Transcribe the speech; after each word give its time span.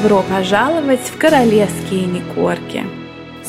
добро 0.00 0.22
пожаловать 0.22 1.00
в 1.00 1.18
королевские 1.18 2.06
Никорки. 2.06 2.84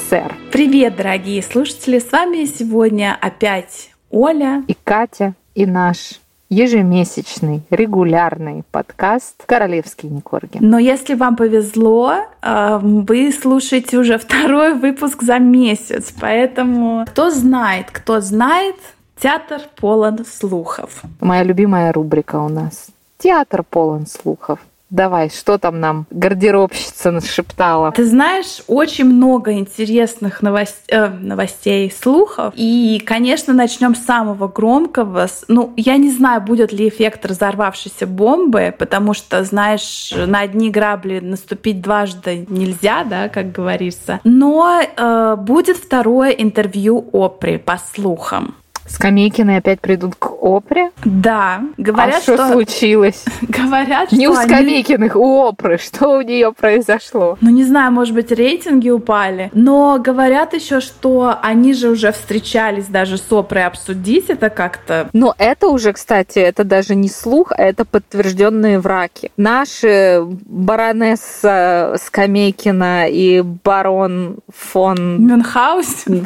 Сэр. 0.09 0.33
Привет, 0.51 0.95
дорогие 0.95 1.43
слушатели! 1.43 1.99
С 1.99 2.11
вами 2.11 2.45
сегодня 2.45 3.15
опять 3.19 3.91
Оля 4.09 4.63
и 4.67 4.75
Катя 4.83 5.35
и 5.53 5.67
наш 5.67 6.19
ежемесячный, 6.49 7.61
регулярный 7.69 8.63
подкаст 8.71 9.43
«Королевские 9.45 10.11
Никорги». 10.11 10.57
Но 10.59 10.79
если 10.79 11.13
вам 11.13 11.35
повезло, 11.35 12.15
э, 12.41 12.79
вы 12.81 13.31
слушаете 13.31 13.97
уже 13.97 14.17
второй 14.19 14.73
выпуск 14.73 15.21
за 15.21 15.37
месяц, 15.37 16.11
поэтому 16.19 17.05
кто 17.09 17.29
знает, 17.29 17.91
кто 17.91 18.21
знает, 18.21 18.75
театр 19.21 19.61
полон 19.75 20.25
слухов. 20.25 21.03
Моя 21.19 21.43
любимая 21.43 21.91
рубрика 21.93 22.37
у 22.37 22.49
нас. 22.49 22.87
Театр 23.19 23.63
полон 23.69 24.07
слухов. 24.07 24.59
Давай, 24.89 25.29
что 25.29 25.57
там 25.59 25.79
нам 25.79 26.07
гардеробщица 26.09 27.11
нашептала? 27.11 27.91
Ты 27.91 28.05
знаешь, 28.05 28.63
очень 28.67 29.05
много 29.05 29.53
интересных 29.53 30.41
новость, 30.41 30.83
э, 30.87 31.09
новостей, 31.09 31.91
слухов. 31.91 32.53
И, 32.55 33.01
конечно, 33.05 33.53
начнем 33.53 33.95
с 33.95 34.03
самого 34.03 34.47
громкого. 34.47 35.27
Ну, 35.47 35.73
я 35.77 35.97
не 35.97 36.09
знаю, 36.09 36.41
будет 36.41 36.71
ли 36.71 36.89
эффект 36.89 37.25
разорвавшейся 37.25 38.07
бомбы, 38.07 38.73
потому 38.77 39.13
что, 39.13 39.43
знаешь, 39.43 40.11
на 40.15 40.39
одни 40.39 40.71
грабли 40.71 41.19
наступить 41.19 41.81
дважды 41.81 42.47
нельзя, 42.49 43.03
да, 43.03 43.29
как 43.29 43.51
говорится. 43.51 44.19
Но 44.23 44.81
э, 44.81 45.35
будет 45.35 45.77
второе 45.77 46.31
интервью 46.31 47.09
Опри, 47.13 47.57
по 47.57 47.79
слухам. 47.93 48.55
Скамейкины 48.89 49.57
опять 49.57 49.79
придут 49.79 50.15
к 50.15 50.31
Опре? 50.41 50.91
Да. 51.05 51.61
Говорят, 51.77 52.15
а 52.17 52.21
что, 52.21 52.33
что 52.35 52.51
случилось? 52.51 53.23
Говорят, 53.41 54.11
не 54.11 54.25
что 54.25 54.33
у 54.33 54.35
Скамейкиных, 54.35 55.15
они... 55.15 55.23
у 55.23 55.41
Опры. 55.43 55.77
Что 55.77 56.17
у 56.17 56.21
нее 56.21 56.51
произошло? 56.51 57.37
Ну, 57.41 57.49
не 57.51 57.63
знаю, 57.63 57.91
может 57.91 58.15
быть, 58.15 58.31
рейтинги 58.31 58.89
упали. 58.89 59.51
Но 59.53 59.99
говорят 59.99 60.53
еще, 60.53 60.79
что 60.79 61.37
они 61.41 61.73
же 61.73 61.89
уже 61.89 62.11
встречались 62.11 62.87
даже 62.87 63.17
с 63.17 63.31
Опрой 63.31 63.63
обсудить 63.65 64.29
это 64.29 64.49
как-то. 64.49 65.09
Но 65.13 65.35
это 65.37 65.67
уже, 65.67 65.93
кстати, 65.93 66.39
это 66.39 66.63
даже 66.63 66.95
не 66.95 67.09
слух, 67.09 67.51
а 67.51 67.61
это 67.61 67.85
подтвержденные 67.85 68.79
враки. 68.79 69.31
Наши 69.37 70.21
баронесса 70.45 71.95
Скамейкина 72.03 73.07
и 73.09 73.41
барон 73.41 74.39
фон... 74.53 75.25
Мюнхгаузен? 75.25 76.25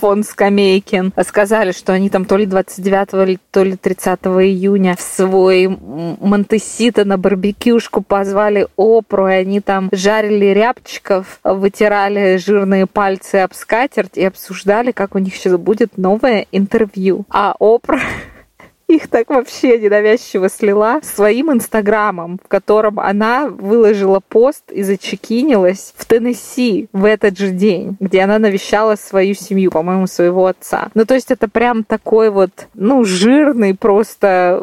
Фон 0.00 0.24
Скамейкин 0.24 1.12
сказали, 1.26 1.72
что 1.76 1.92
они 1.92 2.10
там 2.10 2.24
то 2.24 2.36
ли 2.36 2.46
29, 2.46 3.38
то 3.50 3.62
ли 3.62 3.76
30 3.76 4.20
июня 4.24 4.96
в 4.96 5.00
свой 5.00 5.68
Монтесита 5.68 7.04
на 7.04 7.18
барбекюшку 7.18 8.02
позвали 8.02 8.66
Опру, 8.76 9.28
и 9.28 9.32
они 9.32 9.60
там 9.60 9.88
жарили 9.92 10.46
рябчиков, 10.46 11.38
вытирали 11.44 12.36
жирные 12.38 12.86
пальцы 12.86 13.36
об 13.36 13.52
скатерть 13.54 14.16
и 14.16 14.24
обсуждали, 14.24 14.92
как 14.92 15.14
у 15.14 15.18
них 15.18 15.36
сейчас 15.36 15.56
будет 15.56 15.98
новое 15.98 16.46
интервью. 16.50 17.24
А 17.30 17.54
Опра 17.58 18.00
их 18.88 19.08
так 19.08 19.30
вообще 19.30 19.78
ненавязчиво 19.78 20.48
слила 20.48 21.00
своим 21.02 21.52
инстаграмом, 21.52 22.38
в 22.42 22.48
котором 22.48 23.00
она 23.00 23.48
выложила 23.48 24.20
пост 24.20 24.70
и 24.70 24.82
зачекинилась 24.82 25.92
в 25.96 26.04
Теннесси 26.04 26.88
в 26.92 27.04
этот 27.04 27.36
же 27.38 27.50
день, 27.50 27.96
где 28.00 28.22
она 28.22 28.38
навещала 28.38 28.96
свою 28.96 29.34
семью, 29.34 29.70
по-моему, 29.70 30.06
своего 30.06 30.46
отца. 30.46 30.88
Ну, 30.94 31.04
то 31.04 31.14
есть 31.14 31.30
это 31.30 31.48
прям 31.48 31.84
такой 31.84 32.30
вот, 32.30 32.68
ну, 32.74 33.04
жирный 33.04 33.74
просто 33.74 34.62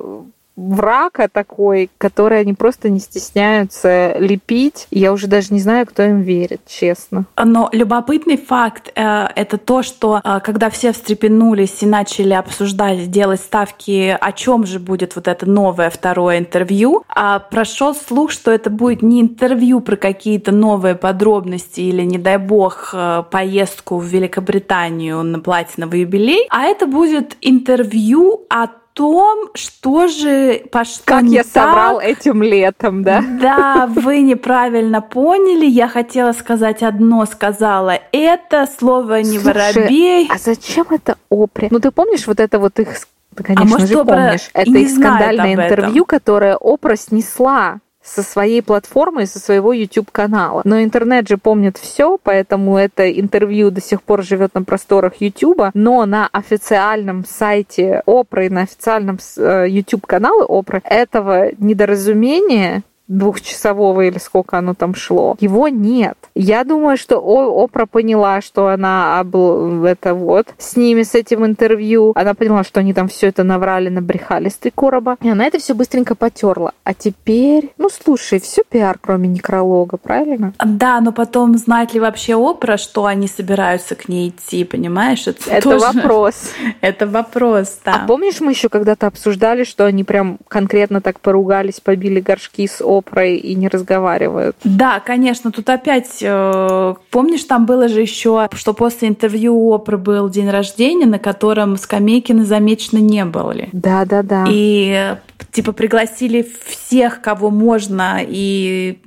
врага 0.56 1.28
такой, 1.28 1.90
который 1.98 2.40
они 2.40 2.54
просто 2.54 2.90
не 2.90 3.00
стесняются 3.00 4.16
лепить. 4.20 4.88
Я 4.92 5.12
уже 5.14 5.28
даже 5.28 5.54
не 5.54 5.60
знаю, 5.60 5.86
кто 5.86 6.04
им 6.04 6.22
верит, 6.22 6.62
честно. 6.68 7.26
Но 7.44 7.70
любопытный 7.72 8.38
факт 8.38 8.92
э, 8.96 9.28
это 9.36 9.58
то, 9.58 9.84
что 9.84 10.22
э, 10.24 10.40
когда 10.44 10.70
все 10.70 10.92
встрепенулись 10.92 11.82
и 11.82 11.86
начали 11.86 12.34
обсуждать, 12.34 13.10
делать 13.10 13.40
ставки, 13.40 14.16
о 14.20 14.32
чем 14.32 14.66
же 14.66 14.80
будет 14.80 15.16
вот 15.16 15.28
это 15.28 15.48
новое 15.48 15.90
второе 15.90 16.40
интервью, 16.40 17.04
э, 17.16 17.40
прошел 17.50 17.96
слух, 17.96 18.32
что 18.32 18.52
это 18.52 18.70
будет 18.70 19.02
не 19.02 19.22
интервью 19.22 19.82
про 19.82 19.96
какие-то 19.96 20.52
новые 20.52 20.96
подробности 20.96 21.82
или, 21.82 22.04
не 22.04 22.18
дай 22.18 22.38
бог, 22.38 22.92
э, 22.94 23.24
поездку 23.32 23.98
в 23.98 24.06
Великобританию 24.06 25.24
на 25.24 25.40
платиновый 25.40 26.02
юбилей, 26.02 26.48
а 26.50 26.64
это 26.64 26.86
будет 26.86 27.38
интервью 27.42 28.46
о 28.50 28.68
том, 28.94 29.50
что 29.56 30.08
же 30.08 30.64
пошло 30.72 31.02
Как 31.06 31.24
не 31.24 31.36
я 31.36 31.44
так. 31.44 31.52
собрал 31.52 32.00
этим 32.00 32.44
летом, 32.44 33.04
да? 33.04 33.24
Да, 33.42 33.88
вы 33.88 34.20
неправильно 34.22 35.02
поняли. 35.02 35.66
Я 35.66 35.88
хотела 35.88 36.32
сказать 36.34 36.84
одно, 36.84 37.26
сказала 37.26 38.00
это. 38.12 38.68
Слово 38.80 39.22
не 39.22 39.40
Слушай, 39.40 39.74
воробей. 39.74 40.30
а 40.32 40.38
зачем 40.38 40.88
это 40.92 41.18
опри? 41.30 41.68
Ну, 41.72 41.80
ты 41.80 41.92
помнишь 41.92 42.28
вот 42.28 42.40
это 42.40 42.60
вот 42.60 42.80
их 42.80 42.90
ты, 43.36 43.44
конечно 43.44 43.66
а 43.66 43.68
может, 43.68 43.90
же, 43.90 44.00
Опра 44.00 44.16
помнишь. 44.16 44.50
Это 44.54 44.72
их 44.72 44.90
скандальное 44.90 45.54
интервью, 45.56 46.06
которое 46.06 46.56
Опра 46.60 46.96
снесла 46.96 47.80
со 48.04 48.22
своей 48.22 48.62
платформы, 48.62 49.26
со 49.26 49.40
своего 49.40 49.74
YouTube-канала. 49.74 50.62
Но 50.66 50.82
интернет 50.84 51.28
же 51.28 51.38
помнит 51.38 51.78
все, 51.78 52.18
поэтому 52.22 52.78
это 52.78 53.10
интервью 53.10 53.72
до 53.72 53.82
сих 53.82 54.02
пор 54.04 54.24
живет 54.24 54.54
на 54.56 54.64
просторах 54.64 55.22
YouTube, 55.22 55.72
но 55.74 56.06
на 56.06 56.28
официальном 56.32 57.26
сайте 57.26 58.04
Опры, 58.06 58.50
на 58.50 58.62
официальном 58.62 59.20
э, 59.38 59.66
YouTube-канале 59.70 60.44
Опры 60.44 60.82
этого 60.84 61.50
недоразумения 61.58 62.84
двухчасового 63.08 64.02
или 64.02 64.18
сколько 64.18 64.58
оно 64.58 64.74
там 64.74 64.96
шло. 64.96 65.36
Его 65.40 65.68
нет. 65.68 66.18
Я 66.36 66.64
думаю, 66.64 66.98
что 66.98 67.18
Опра 67.20 67.86
поняла, 67.86 68.42
что 68.42 68.68
она 68.68 69.20
обл... 69.20 69.84
это 69.86 70.14
вот 70.14 70.48
с 70.58 70.76
ними, 70.76 71.04
с 71.04 71.16
этим 71.16 71.46
интервью. 71.46 72.14
Она 72.16 72.34
поняла, 72.34 72.64
что 72.64 72.80
они 72.80 72.94
там 72.94 73.08
все 73.08 73.28
это 73.28 73.44
наврали, 73.44 73.90
набрехали 73.90 74.50
с 74.50 74.56
три 74.56 74.72
короба. 74.72 75.18
И 75.22 75.30
она 75.30 75.46
это 75.46 75.60
все 75.60 75.74
быстренько 75.74 76.16
потерла. 76.16 76.74
А 76.84 76.94
теперь, 76.94 77.74
ну 77.78 77.90
слушай, 77.90 78.40
все 78.40 78.64
пиар, 78.68 78.98
кроме 79.00 79.28
некролога, 79.28 79.98
правильно? 79.98 80.54
Да, 80.64 81.02
но 81.02 81.12
потом 81.12 81.58
знает 81.58 81.94
ли 81.94 82.00
вообще 82.00 82.34
Опра, 82.34 82.78
что 82.78 83.06
они 83.06 83.28
собираются 83.28 83.96
к 83.96 84.08
ней 84.08 84.30
идти, 84.30 84.64
понимаешь? 84.64 85.28
Это, 85.28 85.50
это 85.50 85.70
тоже... 85.70 85.86
вопрос. 85.86 86.52
Это 86.82 87.08
вопрос, 87.08 87.80
да. 87.86 88.02
А 88.04 88.08
помнишь, 88.08 88.40
мы 88.42 88.52
еще 88.52 88.70
когда-то 88.70 89.08
обсуждали, 89.08 89.64
что 89.64 89.86
они 89.86 90.04
прям 90.04 90.38
конкретно 90.48 91.02
так 91.02 91.20
поругались, 91.20 91.80
побили 91.80 92.20
горшки 92.20 92.68
с 92.68 92.82
Опрой 92.98 93.36
и 93.36 93.56
не 93.56 93.68
разговаривают. 93.68 94.56
Да, 94.64 95.00
конечно, 95.00 95.52
тут 95.52 95.70
опять, 95.70 96.18
э, 96.22 96.96
помнишь, 97.12 97.44
там 97.44 97.66
было 97.66 97.88
же 97.88 98.02
еще, 98.02 98.48
что 98.54 98.74
после 98.74 99.08
интервью 99.08 99.72
Опры 99.72 99.98
был 99.98 100.30
день 100.30 100.50
рождения, 100.50 101.06
на 101.06 101.20
котором 101.20 101.78
Скамейкины 101.78 102.46
замечены 102.46 103.00
не 103.00 103.26
были. 103.26 103.70
Да, 103.72 104.06
да, 104.06 104.24
да. 104.24 104.46
И 104.50 105.16
типа 105.52 105.72
пригласили 105.72 106.48
всех, 106.66 107.22
кого 107.22 107.50
можно, 107.50 108.20
и, 108.22 109.00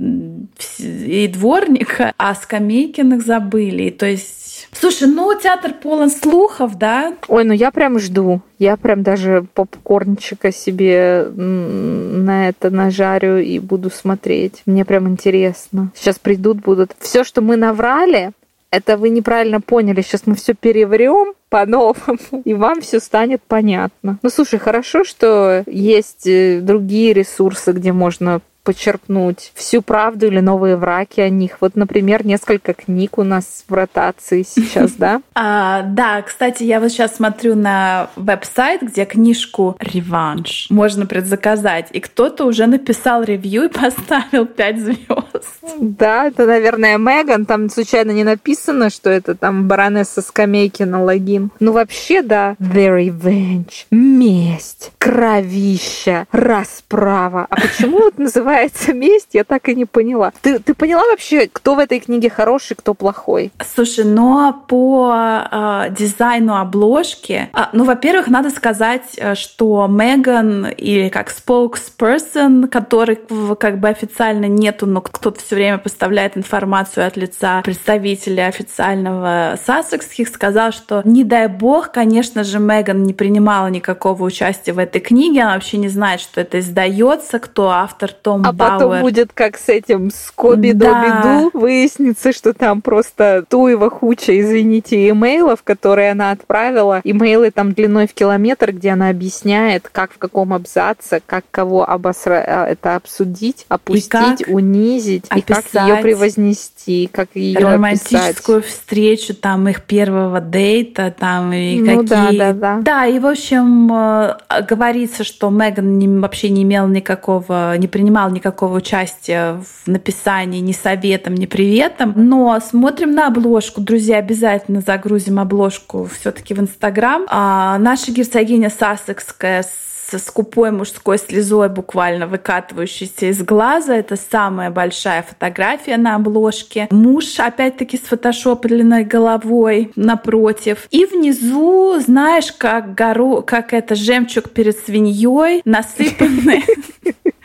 и 0.78 1.28
дворника, 1.28 2.12
а 2.18 2.34
Скамейкиных 2.34 3.24
забыли. 3.24 3.90
То 3.90 4.06
есть 4.06 4.45
Слушай, 4.72 5.08
ну 5.08 5.32
театр 5.40 5.72
полон 5.72 6.10
слухов, 6.10 6.76
да? 6.76 7.14
Ой, 7.28 7.44
ну 7.44 7.52
я 7.52 7.70
прям 7.70 7.98
жду. 7.98 8.40
Я 8.58 8.76
прям 8.76 9.02
даже 9.02 9.46
попкорнчика 9.54 10.52
себе 10.52 11.26
на 11.34 12.48
это 12.48 12.70
нажарю 12.70 13.38
и 13.38 13.58
буду 13.58 13.90
смотреть. 13.90 14.62
Мне 14.66 14.84
прям 14.84 15.08
интересно. 15.08 15.90
Сейчас 15.94 16.18
придут, 16.18 16.58
будут. 16.58 16.92
Все, 16.98 17.24
что 17.24 17.40
мы 17.40 17.56
наврали, 17.56 18.32
это 18.70 18.96
вы 18.96 19.10
неправильно 19.10 19.60
поняли. 19.60 20.02
Сейчас 20.02 20.22
мы 20.26 20.34
все 20.34 20.54
переврем 20.54 21.34
по-новому, 21.48 22.18
и 22.44 22.54
вам 22.54 22.80
все 22.80 23.00
станет 23.00 23.42
понятно. 23.46 24.18
Ну, 24.22 24.30
слушай, 24.30 24.58
хорошо, 24.58 25.04
что 25.04 25.64
есть 25.66 26.26
э, 26.26 26.60
другие 26.60 27.12
ресурсы, 27.12 27.72
где 27.72 27.92
можно 27.92 28.40
почерпнуть 28.66 29.52
всю 29.54 29.80
правду 29.80 30.26
или 30.26 30.40
новые 30.40 30.76
враки 30.76 31.20
о 31.20 31.28
них. 31.28 31.58
Вот, 31.60 31.76
например, 31.76 32.26
несколько 32.26 32.74
книг 32.74 33.16
у 33.16 33.22
нас 33.22 33.64
в 33.68 33.72
ротации 33.72 34.42
сейчас, 34.46 34.92
да? 34.92 35.22
А, 35.34 35.82
да, 35.82 36.20
кстати, 36.22 36.64
я 36.64 36.80
вот 36.80 36.90
сейчас 36.90 37.14
смотрю 37.14 37.54
на 37.54 38.10
веб-сайт, 38.16 38.82
где 38.82 39.04
книжку 39.04 39.76
«Реванш» 39.78 40.66
можно 40.68 41.06
предзаказать, 41.06 41.90
и 41.92 42.00
кто-то 42.00 42.44
уже 42.44 42.66
написал 42.66 43.22
ревью 43.22 43.66
и 43.66 43.68
поставил 43.72 44.46
5 44.46 44.80
звезд. 44.80 45.56
Да, 45.78 46.26
это, 46.26 46.46
наверное, 46.46 46.98
Меган. 46.98 47.46
Там 47.46 47.70
случайно 47.70 48.10
не 48.10 48.24
написано, 48.24 48.90
что 48.90 49.10
это 49.10 49.36
там 49.36 49.68
баронесса 49.68 50.22
скамейки 50.22 50.82
на 50.82 51.04
логин. 51.04 51.50
Ну, 51.60 51.72
вообще, 51.72 52.22
да. 52.22 52.56
The 52.58 52.88
Revenge. 52.88 53.86
Месть. 53.90 54.92
Кровища. 54.98 56.26
Расправа. 56.32 57.46
А 57.48 57.56
почему 57.56 57.98
вот 57.98 58.18
называют 58.18 58.55
называется 58.56 58.92
«Месть», 58.94 59.34
я 59.34 59.44
так 59.44 59.68
и 59.68 59.74
не 59.74 59.84
поняла. 59.84 60.32
Ты, 60.40 60.58
ты 60.58 60.74
поняла 60.74 61.02
вообще, 61.10 61.48
кто 61.52 61.74
в 61.74 61.78
этой 61.78 62.00
книге 62.00 62.30
хороший, 62.30 62.74
кто 62.74 62.94
плохой? 62.94 63.52
Слушай, 63.74 64.04
но 64.04 64.64
по 64.66 65.12
э, 65.50 65.90
дизайну 65.90 66.56
обложки, 66.56 67.50
э, 67.52 67.58
ну, 67.72 67.84
во-первых, 67.84 68.28
надо 68.28 68.50
сказать, 68.50 69.16
э, 69.18 69.34
что 69.34 69.86
Меган 69.88 70.66
или 70.66 71.08
как 71.10 71.30
spokesperson, 71.30 72.68
который 72.68 73.18
как 73.58 73.78
бы 73.78 73.88
официально 73.88 74.46
нету, 74.46 74.86
но 74.86 75.00
кто-то 75.02 75.40
все 75.40 75.56
время 75.56 75.78
поставляет 75.78 76.36
информацию 76.36 77.06
от 77.06 77.16
лица 77.16 77.60
представителя 77.62 78.46
официального 78.46 79.58
Сассекских, 79.66 80.28
сказал, 80.28 80.72
что 80.72 81.02
не 81.04 81.24
дай 81.24 81.48
бог, 81.48 81.92
конечно 81.92 82.42
же, 82.42 82.58
Меган 82.58 83.02
не 83.02 83.12
принимала 83.12 83.66
никакого 83.68 84.22
участия 84.24 84.72
в 84.72 84.78
этой 84.78 85.00
книге, 85.00 85.42
она 85.42 85.54
вообще 85.54 85.76
не 85.76 85.88
знает, 85.88 86.20
что 86.20 86.40
это 86.40 86.58
издается, 86.60 87.38
кто 87.38 87.68
автор 87.68 88.12
Том 88.12 88.45
а. 88.46 88.50
А 88.50 88.78
потом 88.78 89.00
будет 89.00 89.32
как 89.32 89.56
с 89.56 89.68
этим 89.68 90.10
Скоби 90.10 90.72
да. 90.72 91.22
Доби 91.22 91.50
выяснится, 91.52 92.32
что 92.32 92.52
там 92.52 92.82
просто 92.82 93.44
туева 93.48 93.90
хуча, 93.90 94.38
извините, 94.40 95.08
имейлов, 95.10 95.62
которые 95.62 96.12
она 96.12 96.30
отправила. 96.30 97.00
Имейлы 97.04 97.50
там 97.50 97.72
длиной 97.72 98.06
в 98.06 98.14
километр, 98.14 98.72
где 98.72 98.90
она 98.90 99.08
объясняет, 99.08 99.88
как 99.90 100.12
в 100.12 100.18
каком 100.18 100.52
абзаце, 100.52 101.20
как 101.24 101.44
кого 101.50 101.88
обосра... 101.88 102.44
А, 102.46 102.66
это 102.66 102.96
обсудить, 102.96 103.66
опустить, 103.68 104.42
и 104.46 104.50
унизить, 104.50 105.26
и 105.34 105.40
как 105.40 105.64
ее 105.72 105.96
превознести, 105.96 107.08
как 107.10 107.28
ее 107.34 107.58
романтическую 107.58 108.58
описать. 108.58 108.74
встречу 108.74 109.34
там 109.34 109.68
их 109.68 109.82
первого 109.82 110.40
дейта, 110.40 111.14
там 111.16 111.52
и 111.52 111.80
ну, 111.80 112.02
какие. 112.02 112.38
Да, 112.38 112.52
да, 112.52 112.52
да. 112.52 112.80
Да, 112.80 113.06
и 113.06 113.18
в 113.18 113.26
общем 113.26 113.92
э, 113.92 114.62
говорится, 114.68 115.24
что 115.24 115.50
Меган 115.50 116.20
вообще 116.20 116.50
не 116.50 116.62
имел 116.62 116.86
никакого, 116.86 117.76
не 117.78 117.88
принимал 117.88 118.30
никакого 118.36 118.76
участия 118.76 119.60
в 119.84 119.88
написании 119.88 120.60
ни 120.60 120.72
советом, 120.72 121.34
ни 121.34 121.46
приветом. 121.46 122.12
Но 122.16 122.58
смотрим 122.60 123.12
на 123.12 123.26
обложку, 123.26 123.80
друзья, 123.80 124.18
обязательно 124.18 124.80
загрузим 124.80 125.38
обложку 125.40 126.08
все-таки 126.20 126.54
в 126.54 126.60
Инстаграм. 126.60 127.26
А 127.28 127.78
наша 127.78 128.12
герцогиня 128.12 128.70
Сассекская 128.70 129.62
с 129.62 129.86
скупой 130.18 130.70
мужской 130.70 131.18
слезой, 131.18 131.68
буквально 131.68 132.26
выкатывающейся 132.26 133.26
из 133.26 133.42
глаза. 133.42 133.96
Это 133.96 134.16
самая 134.16 134.70
большая 134.70 135.22
фотография 135.22 135.96
на 135.96 136.14
обложке. 136.14 136.86
Муж, 136.90 137.38
опять-таки, 137.38 137.96
с 137.96 138.02
фотошопленной 138.02 139.04
головой 139.04 139.90
напротив. 139.96 140.86
И 140.90 141.04
внизу, 141.04 141.98
знаешь, 142.00 142.52
как 142.52 142.94
гору, 142.94 143.42
как 143.42 143.72
это 143.72 143.94
жемчуг 143.94 144.50
перед 144.50 144.78
свиньей, 144.78 145.62
насыпанные 145.64 146.62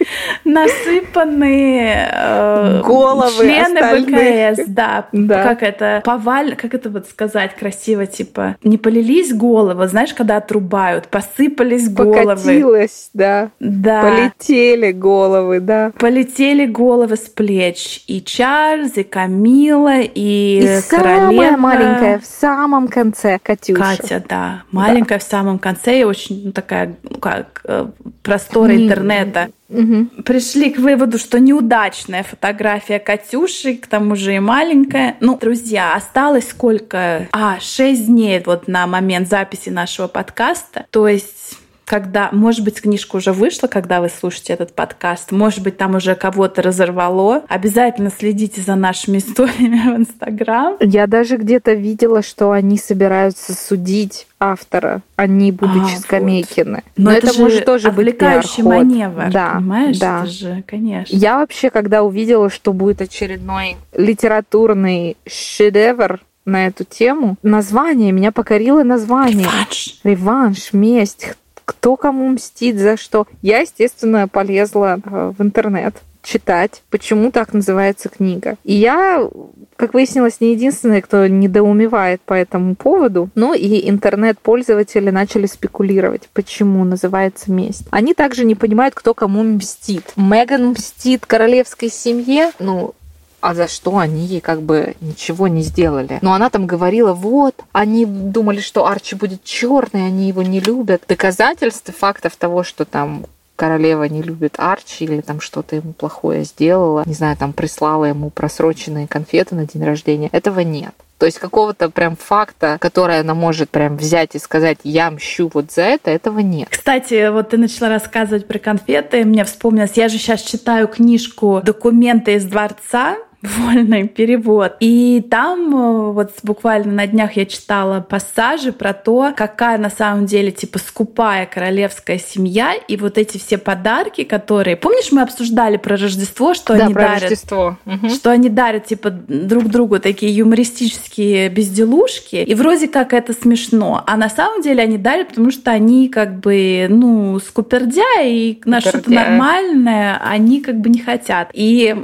насыпанные 0.44 2.10
э, 2.12 2.82
головы 2.84 3.44
члены 3.44 3.80
остальных. 3.80 4.56
БКС, 4.56 4.66
да, 4.68 5.08
да. 5.12 5.44
Как 5.44 5.64
это 5.64 6.02
поваль, 6.04 6.56
как 6.56 6.74
это 6.74 6.90
вот 6.90 7.08
сказать 7.08 7.56
красиво, 7.56 8.06
типа 8.06 8.56
не 8.64 8.78
полились 8.78 9.34
головы, 9.34 9.88
знаешь, 9.88 10.14
когда 10.14 10.38
отрубают, 10.38 11.08
посыпались 11.08 11.90
головы. 11.90 12.36
Покатилось, 12.36 13.10
да. 13.14 13.50
Да. 13.60 14.02
Полетели 14.02 14.92
головы, 14.92 15.60
да. 15.60 15.92
Полетели 15.98 16.66
головы 16.66 17.16
с 17.16 17.30
плеч 17.30 18.04
и 18.08 18.22
Чарльз, 18.22 18.98
и 18.98 19.04
Камила, 19.04 20.00
и, 20.00 20.10
и 20.16 20.82
королева. 20.90 21.32
самая 21.32 21.58
маленькая 21.58 22.20
в 22.20 22.26
самом 22.26 22.88
конце 22.88 23.40
Катюша. 23.42 23.82
Катя, 23.82 24.24
да, 24.28 24.64
маленькая 24.72 25.20
да. 25.20 25.20
в 25.20 25.24
самом 25.24 25.60
конце 25.60 26.02
и 26.02 26.04
очень 26.04 26.42
ну, 26.46 26.52
такая, 26.52 26.96
ну 27.04 27.20
как 27.20 27.62
э, 27.66 27.88
просторы 28.24 28.76
интернета 28.76 29.50
угу. 29.72 30.24
пришли 30.24 30.70
к 30.70 30.78
выводу, 30.78 31.18
что 31.18 31.40
неудачная 31.40 32.24
фотография 32.24 33.00
Катюши, 33.00 33.76
к 33.76 33.88
тому 33.88 34.16
же 34.16 34.36
и 34.36 34.40
маленькая. 34.40 35.18
Ну, 35.20 35.38
друзья, 35.38 35.96
осталось 35.96 36.50
сколько? 36.50 37.28
А, 37.32 37.60
шесть 37.60 38.08
дней 38.08 38.42
вот 38.46 38.68
на 38.68 38.88
момент 38.88 39.28
записи 39.28 39.70
нашего 39.70 40.08
подкаста. 40.08 40.86
То 40.90 41.08
есть 41.08 41.61
когда, 41.92 42.30
может 42.32 42.64
быть, 42.64 42.80
книжка 42.80 43.18
уже 43.18 43.34
вышла, 43.34 43.68
когда 43.68 44.00
вы 44.00 44.08
слушаете 44.08 44.54
этот 44.54 44.74
подкаст, 44.74 45.34
может 45.34 45.62
быть, 45.62 45.76
там 45.76 45.96
уже 45.96 46.16
кого-то 46.16 46.62
разорвало. 46.62 47.44
Обязательно 47.50 48.10
следите 48.18 48.62
за 48.62 48.76
нашими 48.76 49.18
историями 49.20 49.94
в 49.94 49.98
Инстаграм. 49.98 50.78
Я 50.80 51.06
даже 51.06 51.36
где-то 51.36 51.74
видела, 51.74 52.22
что 52.22 52.52
они 52.52 52.78
собираются 52.78 53.54
судить 53.54 54.26
автора, 54.40 55.02
они 55.18 55.52
будучи 55.52 55.98
а, 55.98 56.00
скамейкины. 56.00 56.76
Вот. 56.76 56.84
Но, 56.96 57.12
Но 57.12 57.18
это, 57.18 57.28
это 57.28 57.42
может 57.42 57.66
тоже 57.66 57.92
быть 57.92 58.18
пиар-ход. 58.18 58.64
маневр, 58.64 59.30
да, 59.30 59.56
понимаешь? 59.56 60.00
Да. 60.00 60.22
Это 60.22 60.32
же, 60.32 60.64
конечно. 60.66 61.14
Я 61.14 61.40
вообще, 61.40 61.70
когда 61.70 62.04
увидела, 62.04 62.50
что 62.50 62.72
будет 62.72 63.02
очередной 63.02 63.76
литературный 63.94 65.18
шедевр, 65.28 66.22
на 66.44 66.66
эту 66.66 66.86
тему. 66.86 67.36
Название, 67.44 68.12
меня 68.12 68.32
покорило 68.32 68.82
название. 68.82 69.46
Реванш. 69.46 70.00
Реванш, 70.04 70.74
месть 70.74 71.36
кто 71.66 71.96
кому 71.96 72.28
мстит, 72.30 72.78
за 72.78 72.98
что. 72.98 73.28
Я, 73.42 73.60
естественно, 73.60 74.28
полезла 74.28 75.00
э, 75.04 75.32
в 75.38 75.42
интернет 75.42 75.96
читать, 76.24 76.84
почему 76.90 77.32
так 77.32 77.54
называется 77.54 78.10
книга. 78.10 78.56
И 78.64 78.74
я, 78.74 79.28
как 79.76 79.94
выяснилось, 79.94 80.40
не 80.40 80.54
единственная, 80.54 81.02
кто 81.02 81.28
недоумевает 81.28 82.22
по 82.22 82.34
этому 82.34 82.76
поводу, 82.76 83.30
но 83.36 83.54
и 83.54 83.90
интернет-пользователи 83.90 85.10
начали 85.10 85.46
спекулировать, 85.46 86.30
почему 86.34 86.84
называется 86.84 87.52
месть. 87.52 87.86
Они 87.92 88.14
также 88.14 88.46
не 88.46 88.56
понимают, 88.56 88.94
кто 88.96 89.14
кому 89.14 89.44
мстит. 89.44 90.14
Меган 90.16 90.70
мстит 90.70 91.26
королевской 91.26 91.90
семье, 91.90 92.52
ну, 92.60 92.94
а 93.42 93.54
за 93.54 93.68
что 93.68 93.98
они 93.98 94.26
ей 94.26 94.42
как 94.42 94.62
бы 94.62 94.96
ничего 95.02 95.48
не 95.48 95.62
сделали. 95.62 96.20
Но 96.22 96.34
она 96.34 96.50
там 96.50 96.68
говорила, 96.68 97.14
вот, 97.14 97.56
они 97.72 98.06
думали, 98.06 98.60
что 98.60 98.88
Арчи 98.88 99.16
будет 99.16 99.44
черный, 99.44 100.06
они 100.06 100.28
его 100.28 100.42
не 100.44 100.60
любят. 100.60 101.04
Доказательств 101.08 101.96
фактов 101.98 102.36
того, 102.36 102.64
что 102.64 102.86
там 102.86 103.26
королева 103.56 104.06
не 104.06 104.24
любит 104.24 104.56
Арчи 104.58 105.06
или 105.06 105.22
там 105.22 105.40
что-то 105.40 105.76
ему 105.76 105.94
плохое 105.94 106.44
сделала, 106.44 107.04
не 107.06 107.14
знаю, 107.14 107.38
там 107.38 107.54
прислала 107.54 108.06
ему 108.06 108.32
просроченные 108.32 109.08
конфеты 109.08 109.54
на 109.54 109.68
день 109.68 109.84
рождения, 109.84 110.30
этого 110.32 110.62
нет. 110.62 110.96
То 111.20 111.28
есть 111.28 111.38
какого-то 111.38 111.92
прям 111.92 112.16
факта, 112.16 112.78
который 112.82 113.20
она 113.20 113.36
может 113.36 113.70
прям 113.70 113.96
взять 113.98 114.34
и 114.34 114.40
сказать, 114.40 114.80
я 114.84 115.12
мщу 115.12 115.52
вот 115.54 115.72
за 115.72 115.84
это, 115.84 116.10
этого 116.10 116.40
нет. 116.40 116.70
Кстати, 116.72 117.30
вот 117.30 117.50
ты 117.50 117.58
начала 117.58 117.90
рассказывать 117.90 118.48
про 118.48 118.58
конфеты, 118.58 119.24
мне 119.26 119.46
вспомнилось, 119.46 119.92
я 119.94 120.10
же 120.10 120.18
сейчас 120.18 120.42
читаю 120.42 120.88
книжку 120.88 121.62
«Документы 121.64 122.34
из 122.34 122.46
дворца», 122.46 123.18
вольный 123.42 124.08
перевод. 124.08 124.76
И 124.80 125.26
там 125.30 125.76
э, 125.76 126.12
вот 126.12 126.32
буквально 126.44 126.92
на 126.94 127.08
днях 127.08 127.34
я 127.34 127.46
читала 127.46 128.00
пассажи 128.02 128.72
про 128.72 128.94
то, 128.94 129.34
какая 129.36 129.78
на 129.78 129.90
самом 129.90 130.26
деле 130.26 130.52
типа 130.52 130.80
скупая 130.80 131.46
королевская 131.46 132.20
семья 132.20 132.74
и 132.88 132.98
вот 132.98 133.18
эти 133.18 133.38
все 133.38 133.58
подарки, 133.58 134.24
которые... 134.24 134.76
Помнишь, 134.78 135.12
мы 135.12 135.22
обсуждали 135.22 135.78
про 135.78 135.98
Рождество, 135.98 136.54
что 136.54 136.76
да, 136.76 136.86
они 136.86 136.94
про 136.94 137.04
дарят? 137.04 137.22
Рождество. 137.24 137.78
Угу. 137.86 138.10
Что 138.10 138.32
они 138.32 138.50
дарят 138.50 138.86
типа 138.86 139.10
друг 139.10 139.66
другу 139.66 140.00
такие 140.00 140.36
юмористические 140.36 141.50
безделушки. 141.50 142.36
И 142.36 142.54
вроде 142.54 142.88
как 142.88 143.14
это 143.14 143.34
смешно. 143.34 144.04
А 144.06 144.18
на 144.18 144.30
самом 144.30 144.62
деле 144.62 144.84
они 144.84 144.98
дарят, 144.98 145.30
потому 145.30 145.52
что 145.52 145.72
они 145.72 146.10
как 146.10 146.40
бы, 146.40 146.88
ну, 146.90 147.40
скупердя 147.40 148.22
и 148.22 148.60
на 148.66 148.82
что-то 148.82 149.12
нормальное 149.12 150.18
они 150.18 150.62
как 150.62 150.80
бы 150.80 150.90
не 150.90 151.00
хотят. 151.00 151.50
И 151.54 151.96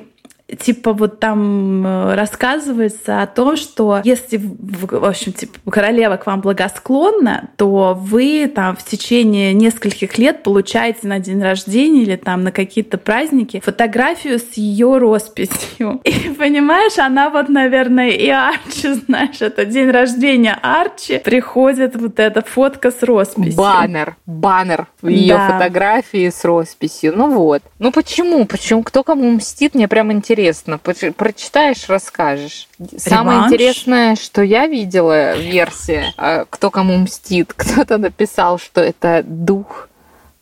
типа 0.56 0.94
вот 0.94 1.20
там 1.20 1.86
э, 1.86 2.16
рассказывается 2.16 3.22
о 3.22 3.27
том, 3.27 3.58
что 3.58 4.01
если, 4.04 4.39
в 4.42 5.06
общем, 5.06 5.34
типа, 5.34 5.60
королева 5.70 6.16
к 6.16 6.25
вам 6.25 6.39
благосклонна, 6.39 7.50
то 7.58 7.94
вы 8.00 8.50
там 8.54 8.75
в 8.77 8.84
течение 8.84 9.54
нескольких 9.54 10.18
лет 10.18 10.44
получаете 10.44 11.08
на 11.08 11.20
день 11.20 11.42
рождения 11.42 12.04
или 12.04 12.16
там 12.16 12.44
на 12.44 12.51
какие-то 12.51 12.98
праздники 12.98 13.60
фотографию 13.63 14.39
с 14.39 14.54
ее 14.54 14.98
росписью. 14.98 16.00
И 16.06 16.30
понимаешь, 16.38 16.98
она 16.98 17.30
вот, 17.30 17.50
наверное, 17.50 18.10
и 18.10 18.30
Арчи, 18.30 18.94
знаешь, 19.08 19.42
это 19.42 19.66
день 19.66 19.92
рождения 19.92 20.58
Арчи, 20.62 21.20
приходит 21.20 21.96
вот 21.96 22.20
эта 22.20 22.42
фотка 22.42 22.92
с 22.92 23.04
росписью. 23.04 23.58
Баннер, 23.58 24.16
баннер 24.25 24.88
в 25.01 25.08
ее 25.08 25.36
да. 25.36 25.51
фотографии 25.51 26.30
с 26.30 26.46
росписью. 26.46 27.13
Ну 27.18 27.32
вот. 27.32 27.62
Ну 27.80 27.92
почему? 27.92 28.46
Почему? 28.46 28.84
Кто 28.84 29.04
кому 29.04 29.30
мстит? 29.32 29.75
Мне 29.75 29.88
прям 29.88 30.12
интересно 30.12 30.37
интересно. 30.38 30.77
Прочитаешь, 30.77 31.88
расскажешь. 31.88 32.67
Реванш? 32.79 33.01
Самое 33.01 33.39
интересное, 33.46 34.15
что 34.15 34.41
я 34.41 34.67
видела 34.67 35.38
версия, 35.38 36.13
а, 36.17 36.46
кто 36.50 36.70
кому 36.70 36.98
мстит. 36.98 37.53
Кто-то 37.58 37.98
написал, 37.98 38.60
что 38.60 38.82
это 38.82 39.24
дух 39.25 39.89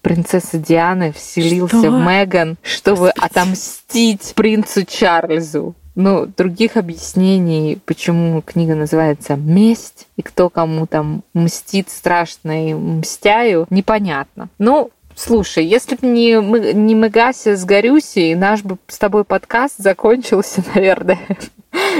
принцессы 0.01 0.59
Дианы 0.59 1.11
вселился 1.11 1.79
что? 1.79 1.91
в 1.91 1.99
Меган, 1.99 2.57
чтобы 2.61 3.07
Господи. 3.07 3.25
отомстить 3.25 4.33
принцу 4.35 4.85
Чарльзу. 4.85 5.73
Ну, 5.95 6.25
других 6.25 6.75
объяснений, 6.75 7.79
почему 7.85 8.41
книга 8.41 8.75
называется 8.75 9.37
«Месть» 9.37 10.07
и 10.17 10.21
кто 10.21 10.49
кому 10.49 10.85
там 10.87 11.23
мстит 11.33 11.89
страшно 11.89 12.69
и 12.69 12.73
мстяю, 12.73 13.65
непонятно. 13.69 14.49
Ну, 14.59 14.91
Слушай, 15.15 15.65
если 15.65 15.95
бы 15.95 16.07
не, 16.07 16.41
мы, 16.41 16.73
не 16.73 16.93
Мегася 16.93 17.55
с 17.55 17.63
Горюси, 17.63 18.33
наш 18.33 18.63
бы 18.63 18.77
с 18.87 18.97
тобой 18.97 19.23
подкаст 19.23 19.75
закончился, 19.77 20.61
наверное, 20.75 21.19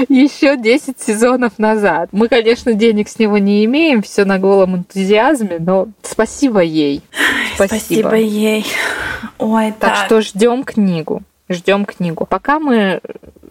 еще 0.08 0.56
10 0.56 1.00
сезонов 1.00 1.58
назад. 1.58 2.10
Мы, 2.12 2.28
конечно, 2.28 2.74
денег 2.74 3.08
с 3.08 3.18
него 3.18 3.38
не 3.38 3.64
имеем, 3.64 4.02
все 4.02 4.24
на 4.26 4.38
голом 4.38 4.76
энтузиазме, 4.76 5.56
но 5.58 5.88
спасибо 6.02 6.60
ей. 6.60 7.02
Спасибо, 7.54 7.78
спасибо 7.78 8.16
ей. 8.16 8.66
Ой, 9.38 9.72
так. 9.72 9.94
Так 9.94 10.06
что 10.06 10.20
ждем 10.20 10.62
книгу. 10.62 11.22
Ждем 11.48 11.86
книгу. 11.86 12.26
Пока 12.26 12.58
мы 12.58 13.00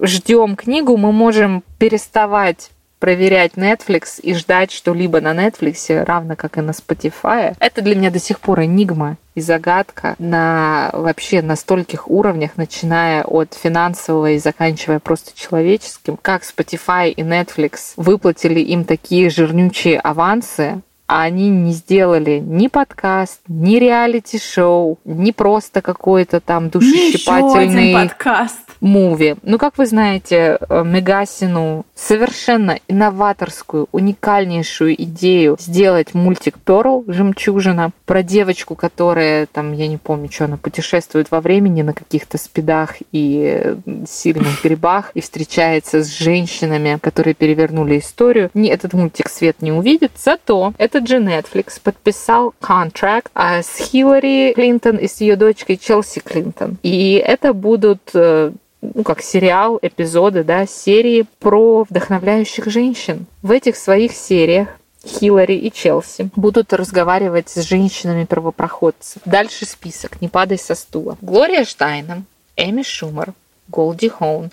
ждем 0.02 0.56
книгу, 0.56 0.96
мы 0.98 1.12
можем 1.12 1.64
переставать 1.80 2.70
проверять 3.00 3.54
Netflix 3.54 4.20
и 4.22 4.34
ждать 4.34 4.72
что-либо 4.72 5.22
на 5.22 5.34
Netflix, 5.34 6.04
равно 6.04 6.36
как 6.36 6.58
и 6.58 6.62
на 6.62 6.72
Spotify. 6.72 7.56
Это 7.60 7.82
для 7.82 7.96
меня 7.96 8.12
до 8.12 8.20
сих 8.20 8.40
пор 8.40 8.64
энигма 8.64 9.18
и 9.36 9.42
загадка 9.42 10.16
на 10.18 10.90
вообще 10.94 11.42
на 11.42 11.56
стольких 11.56 12.10
уровнях, 12.10 12.52
начиная 12.56 13.24
от 13.24 13.54
финансового 13.54 14.32
и 14.32 14.40
заканчивая 14.40 15.00
просто 15.00 15.38
человеческим. 15.38 16.18
Как 16.22 16.44
Spotify 16.44 17.10
и 17.10 17.22
Netflix 17.22 17.94
выплатили 17.98 18.60
им 18.62 18.86
такие 18.86 19.30
жирнючие 19.30 20.00
авансы, 20.00 20.82
а 21.08 21.24
они 21.24 21.50
не 21.50 21.72
сделали 21.74 22.40
ни 22.40 22.68
подкаст, 22.68 23.42
ни 23.48 23.78
реалити-шоу, 23.78 25.00
ни 25.06 25.32
просто 25.32 25.82
какой-то 25.82 26.40
там 26.40 26.70
душещипательный 26.70 27.94
подкаст. 27.94 28.60
муви. 28.82 29.36
Ну, 29.44 29.58
как 29.58 29.78
вы 29.78 29.86
знаете, 29.86 30.58
э, 30.60 30.84
Мегасину 30.84 31.86
совершенно 31.96 32.80
инноваторскую, 32.88 33.88
уникальнейшую 33.92 35.02
идею 35.04 35.58
сделать 35.60 36.14
мультик 36.14 36.58
Перл 36.60 37.04
«Жемчужина» 37.08 37.92
про 38.06 38.24
девочку, 38.24 38.76
которая, 38.76 39.48
там, 39.48 39.74
я 39.74 39.88
не 39.88 39.98
помню, 39.98 40.30
что 40.32 40.46
она 40.46 40.58
путешествует 40.58 41.32
во 41.32 41.42
времени 41.42 41.82
на 41.82 41.94
каких-то 41.94 42.38
спидах 42.38 42.96
и 43.12 43.76
сильных 44.08 44.64
грибах 44.64 45.12
и 45.14 45.22
встречается 45.22 46.04
с 46.04 46.18
женщинами, 46.18 46.98
которые 47.02 47.34
перевернули 47.34 48.00
историю. 48.00 48.50
Не, 48.54 48.70
этот 48.70 48.94
мультик 48.94 49.30
свет 49.30 49.62
не 49.62 49.72
увидит, 49.72 50.12
зато 50.18 50.74
этот 50.78 50.95
же 51.08 51.18
Netflix 51.18 51.80
подписал 51.82 52.54
контракт 52.60 53.32
а, 53.34 53.62
с 53.62 53.78
Хиллари 53.78 54.54
Клинтон 54.54 54.98
и 54.98 55.08
с 55.08 55.22
ее 55.22 55.36
дочкой 55.36 55.78
Челси 55.78 56.20
Клинтон. 56.20 56.78
И 56.84 57.14
это 57.16 57.54
будут 57.54 58.12
э, 58.14 58.52
ну, 58.82 59.04
как 59.04 59.22
сериал, 59.22 59.80
эпизоды, 59.82 60.44
да, 60.44 60.66
серии 60.66 61.26
про 61.40 61.86
вдохновляющих 61.90 62.68
женщин. 62.68 63.26
В 63.42 63.52
этих 63.52 63.76
своих 63.76 64.14
сериях 64.14 64.70
Хиллари 65.06 65.56
и 65.56 65.72
Челси 65.72 66.30
будут 66.36 66.74
разговаривать 66.74 67.50
с 67.50 67.62
женщинами-первопроходцев. 67.62 69.22
Дальше 69.26 69.66
список, 69.66 70.22
не 70.22 70.28
падай 70.28 70.58
со 70.58 70.76
стула. 70.76 71.18
Глория 71.22 71.64
Штайном, 71.64 72.26
Эми 72.56 72.84
Шумер, 72.84 73.34
Голди 73.68 74.10
Хоун, 74.10 74.52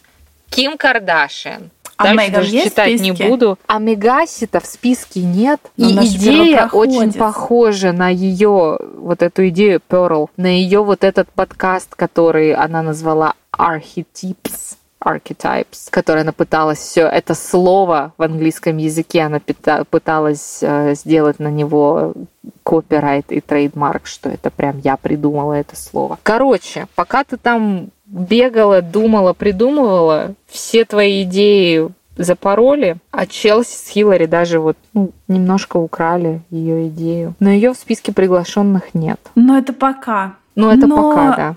Ким 0.50 0.76
Кардашиан, 0.76 1.70
а 2.02 2.12
Меган 2.12 2.32
даже 2.32 2.50
есть 2.50 2.64
читать 2.71 3.00
в 3.00 3.02
не 3.02 3.12
буду. 3.12 3.59
А 3.66 3.78
Мегаси-то 3.78 4.61
в 4.61 4.66
списке 4.66 5.23
нет. 5.23 5.61
Но 5.76 5.88
и 5.88 6.06
идея 6.06 6.68
очень 6.73 7.12
похожа 7.12 7.92
на 7.92 8.09
ее 8.09 8.78
вот 8.97 9.23
эту 9.23 9.49
идею 9.49 9.80
Pearl, 9.88 10.28
на 10.37 10.47
ее 10.47 10.82
вот 10.82 11.04
этот 11.04 11.28
подкаст, 11.30 11.94
который 11.94 12.54
она 12.54 12.82
назвала 12.82 13.35
Archetypes 13.56 14.76
archetypes, 15.04 15.88
которое 15.90 16.21
она 16.21 16.32
пыталась 16.32 16.78
все 16.78 17.02
это 17.06 17.35
слово 17.35 18.12
в 18.16 18.23
английском 18.23 18.76
языке, 18.76 19.23
она 19.23 19.40
пыталась 19.90 20.59
э, 20.62 20.94
сделать 20.94 21.38
на 21.38 21.49
него 21.49 22.14
копирайт 22.62 23.30
и 23.32 23.40
трейдмарк, 23.40 24.06
что 24.06 24.30
это 24.30 24.50
прям 24.50 24.78
я 24.78 24.97
придумала 24.97 25.54
это 25.54 25.76
слово. 25.76 26.18
Короче, 26.23 26.87
пока 26.94 27.25
ты 27.25 27.37
там 27.37 27.90
бегала, 28.12 28.83
думала, 28.83 29.33
придумывала, 29.33 30.35
все 30.47 30.85
твои 30.85 31.23
идеи 31.23 31.88
запороли, 32.16 32.97
а 33.11 33.26
Челси 33.26 33.75
с 33.75 33.88
Хиллари 33.88 34.26
даже 34.26 34.61
вот 34.61 34.76
ну, 34.92 35.12
немножко 35.28 35.78
украли 35.78 36.42
ее 36.50 36.88
идею. 36.88 37.35
Но 37.40 37.50
ее 37.50 37.73
в 37.73 37.76
списке 37.76 38.12
приглашенных 38.12 38.95
нет. 38.95 39.19
Но 39.35 39.59
это 39.59 39.73
пока. 39.73 40.35
Ну, 40.54 40.71
это 40.71 40.87
Но... 40.87 40.97
пока, 40.97 41.37
да. 41.37 41.54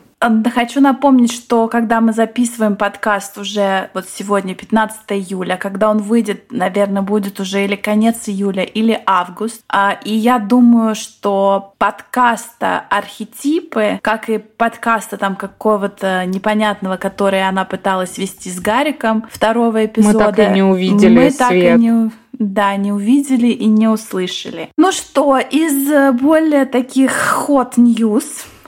Хочу 0.53 0.81
напомнить, 0.81 1.31
что 1.31 1.67
когда 1.67 2.01
мы 2.01 2.13
записываем 2.13 2.75
подкаст 2.75 3.37
уже 3.37 3.89
вот 3.93 4.05
сегодня 4.09 4.55
15 4.55 4.99
июля, 5.09 5.57
когда 5.57 5.89
он 5.89 5.99
выйдет, 5.99 6.51
наверное, 6.51 7.01
будет 7.01 7.39
уже 7.39 7.63
или 7.63 7.75
конец 7.75 8.27
июля, 8.27 8.63
или 8.63 8.99
август. 9.05 9.61
А, 9.69 9.97
и 10.03 10.13
я 10.13 10.39
думаю, 10.39 10.95
что 10.95 11.73
подкаста 11.77 12.85
архетипы, 12.89 13.99
как 14.01 14.29
и 14.29 14.37
подкаста 14.39 15.17
там 15.17 15.35
какого-то 15.35 16.25
непонятного, 16.25 16.97
который 16.97 17.47
она 17.47 17.65
пыталась 17.65 18.17
вести 18.17 18.49
с 18.49 18.59
Гариком, 18.59 19.25
второго 19.31 19.85
эпизода. 19.85 20.17
Мы 20.17 20.33
так 20.33 20.39
и 20.39 20.53
не 20.53 20.63
увидели 20.63 21.15
Мы 21.15 21.29
свет. 21.29 21.37
так 21.37 21.51
и 21.53 21.71
не 21.73 22.11
да, 22.37 22.75
не 22.75 22.91
увидели 22.91 23.47
и 23.47 23.65
не 23.65 23.87
услышали. 23.87 24.69
Ну 24.77 24.91
что, 24.91 25.37
из 25.37 26.19
более 26.19 26.65
таких 26.65 27.13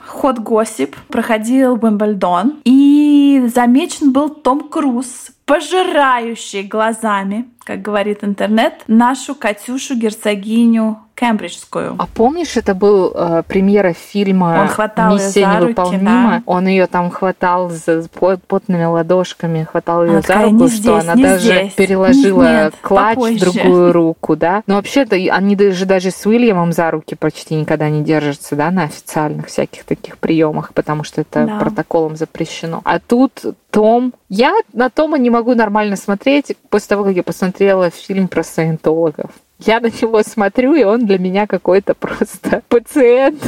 hot 0.08 0.40
Госип 0.40 0.96
проходил 1.08 1.74
Уимблдон, 1.74 2.60
и 2.64 3.44
замечен 3.54 4.12
был 4.12 4.28
Том 4.28 4.68
Круз, 4.68 5.30
пожирающий 5.44 6.62
глазами, 6.62 7.48
как 7.64 7.82
говорит 7.82 8.22
интернет, 8.22 8.84
нашу 8.86 9.34
Катюшу 9.34 9.94
герцогиню 9.94 10.98
кембриджскую. 11.18 11.96
А 11.98 12.06
помнишь, 12.06 12.56
это 12.56 12.74
был 12.74 13.12
э, 13.14 13.42
премьера 13.46 13.92
фильма 13.92 14.58
Он 14.62 14.68
хватал 14.68 15.14
«Миссия 15.14 15.40
ее 15.40 15.60
невыполнима»? 15.60 16.22
Руки, 16.22 16.34
да. 16.36 16.42
Он 16.46 16.66
ее 16.68 16.86
там 16.86 17.10
хватал 17.10 17.70
за 17.70 18.06
потными 18.46 18.84
ладошками, 18.84 19.64
хватал 19.70 20.04
ее 20.04 20.10
она 20.12 20.20
за 20.22 20.34
руку, 20.34 20.54
не 20.54 20.68
что 20.68 20.76
здесь, 21.00 21.04
она 21.08 21.14
даже 21.14 21.44
здесь. 21.44 21.72
переложила 21.74 22.42
Нет, 22.42 22.74
клатч 22.82 23.14
попозже. 23.16 23.36
в 23.36 23.40
другую 23.40 23.92
руку, 23.92 24.36
да? 24.36 24.62
Но 24.66 24.74
вообще-то 24.76 25.16
они 25.16 25.56
даже, 25.56 25.86
даже 25.86 26.10
с 26.10 26.24
Уильямом 26.26 26.72
за 26.72 26.90
руки 26.90 27.14
почти 27.14 27.54
никогда 27.56 27.88
не 27.90 28.02
держатся, 28.02 28.54
да, 28.56 28.70
на 28.70 28.84
официальных 28.84 29.46
всяких 29.46 29.84
таких 29.84 30.18
приемах, 30.18 30.72
потому 30.74 31.04
что 31.04 31.20
это 31.20 31.44
Да. 31.46 31.58
протоколом 31.58 32.16
запрещено. 32.16 32.80
А 32.84 32.98
тут 33.00 33.42
том. 33.70 34.12
Я 34.28 34.52
на 34.72 34.90
Тома 34.90 35.18
не 35.18 35.30
могу 35.30 35.54
нормально 35.54 35.96
смотреть 35.96 36.54
после 36.70 36.88
того, 36.88 37.04
как 37.04 37.16
я 37.16 37.22
посмотрела 37.22 37.90
фильм 37.90 38.28
про 38.28 38.42
саентологов. 38.42 39.30
Я 39.58 39.80
на 39.80 39.86
него 39.86 40.22
смотрю, 40.22 40.74
и 40.74 40.84
он 40.84 41.06
для 41.06 41.18
меня 41.18 41.46
какой-то 41.46 41.94
просто 41.94 42.62
пациент 42.68 43.42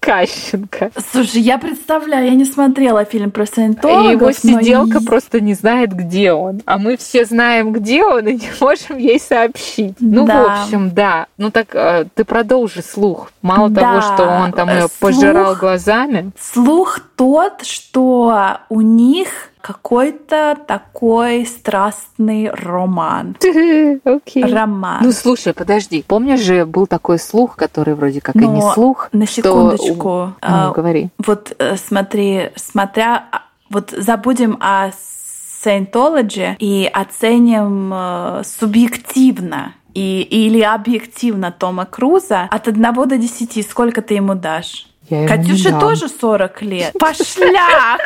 Кащенко. 0.00 0.90
Слушай, 1.12 1.40
я 1.40 1.56
представляю, 1.56 2.26
я 2.26 2.34
не 2.34 2.44
смотрела 2.44 3.04
фильм 3.06 3.30
про 3.30 3.44
И 3.44 3.46
саентологов, 3.46 4.10
его 4.10 4.26
но 4.26 4.32
сиделка 4.60 4.98
и- 4.98 5.04
просто 5.06 5.40
не 5.40 5.54
знает, 5.54 5.94
где 5.94 6.32
он. 6.34 6.60
А 6.66 6.76
мы 6.76 6.98
все 6.98 7.24
знаем, 7.24 7.72
где 7.72 8.04
он, 8.04 8.26
и 8.28 8.34
не 8.34 8.48
можем 8.60 8.98
ей 8.98 9.18
сообщить. 9.18 9.94
Ну, 10.00 10.26
Да. 10.26 10.42
в 10.42 10.62
общем, 10.64 10.90
да. 10.90 11.26
Ну 11.38 11.50
так 11.50 11.68
э, 11.74 12.04
ты 12.14 12.24
продолжи 12.24 12.82
слух. 12.82 13.30
Мало 13.40 13.70
Да, 13.70 13.80
того, 13.80 14.00
что 14.02 14.28
он 14.28 14.52
там 14.52 14.68
ее 14.68 14.80
слух. 14.80 14.90
пожирал 15.00 15.54
глазами. 15.56 16.32
Слух 16.38 17.00
тот, 17.16 17.62
что 17.64 18.58
у 18.68 18.82
них 18.82 19.28
какой-то 19.64 20.58
такой 20.66 21.46
страстный 21.46 22.50
роман. 22.50 23.34
Окей. 24.04 24.44
Роман. 24.44 24.98
Ну, 25.02 25.10
слушай, 25.10 25.54
подожди. 25.54 26.04
Помнишь 26.06 26.40
же, 26.40 26.66
был 26.66 26.86
такой 26.86 27.18
слух, 27.18 27.56
который 27.56 27.94
вроде 27.94 28.20
как 28.20 28.36
и 28.36 28.40
не 28.40 28.60
Но 28.60 28.74
слух. 28.74 29.08
на 29.12 29.24
что- 29.24 29.34
секундочку. 29.42 30.34
а, 30.42 30.66
Ну, 30.66 30.74
говори. 30.74 31.08
Вот 31.16 31.56
э, 31.58 31.76
смотри, 31.78 32.50
смотря, 32.56 33.24
а, 33.32 33.42
вот 33.70 33.90
забудем 33.96 34.58
о 34.60 34.90
Scientology 34.90 36.56
и 36.58 36.86
оценим 36.92 37.90
э, 37.94 38.42
субъективно 38.44 39.72
и, 39.94 40.20
или 40.20 40.60
объективно 40.60 41.50
Тома 41.52 41.86
Круза 41.86 42.48
от 42.50 42.68
1 42.68 42.92
до 43.08 43.16
10. 43.16 43.66
Сколько 43.66 44.02
ты 44.02 44.12
ему 44.14 44.34
дашь? 44.34 44.88
Я 45.10 45.28
Катюше 45.28 45.70
тоже 45.78 46.08
40 46.08 46.62
лет. 46.62 46.92
Пошляк! 46.98 48.00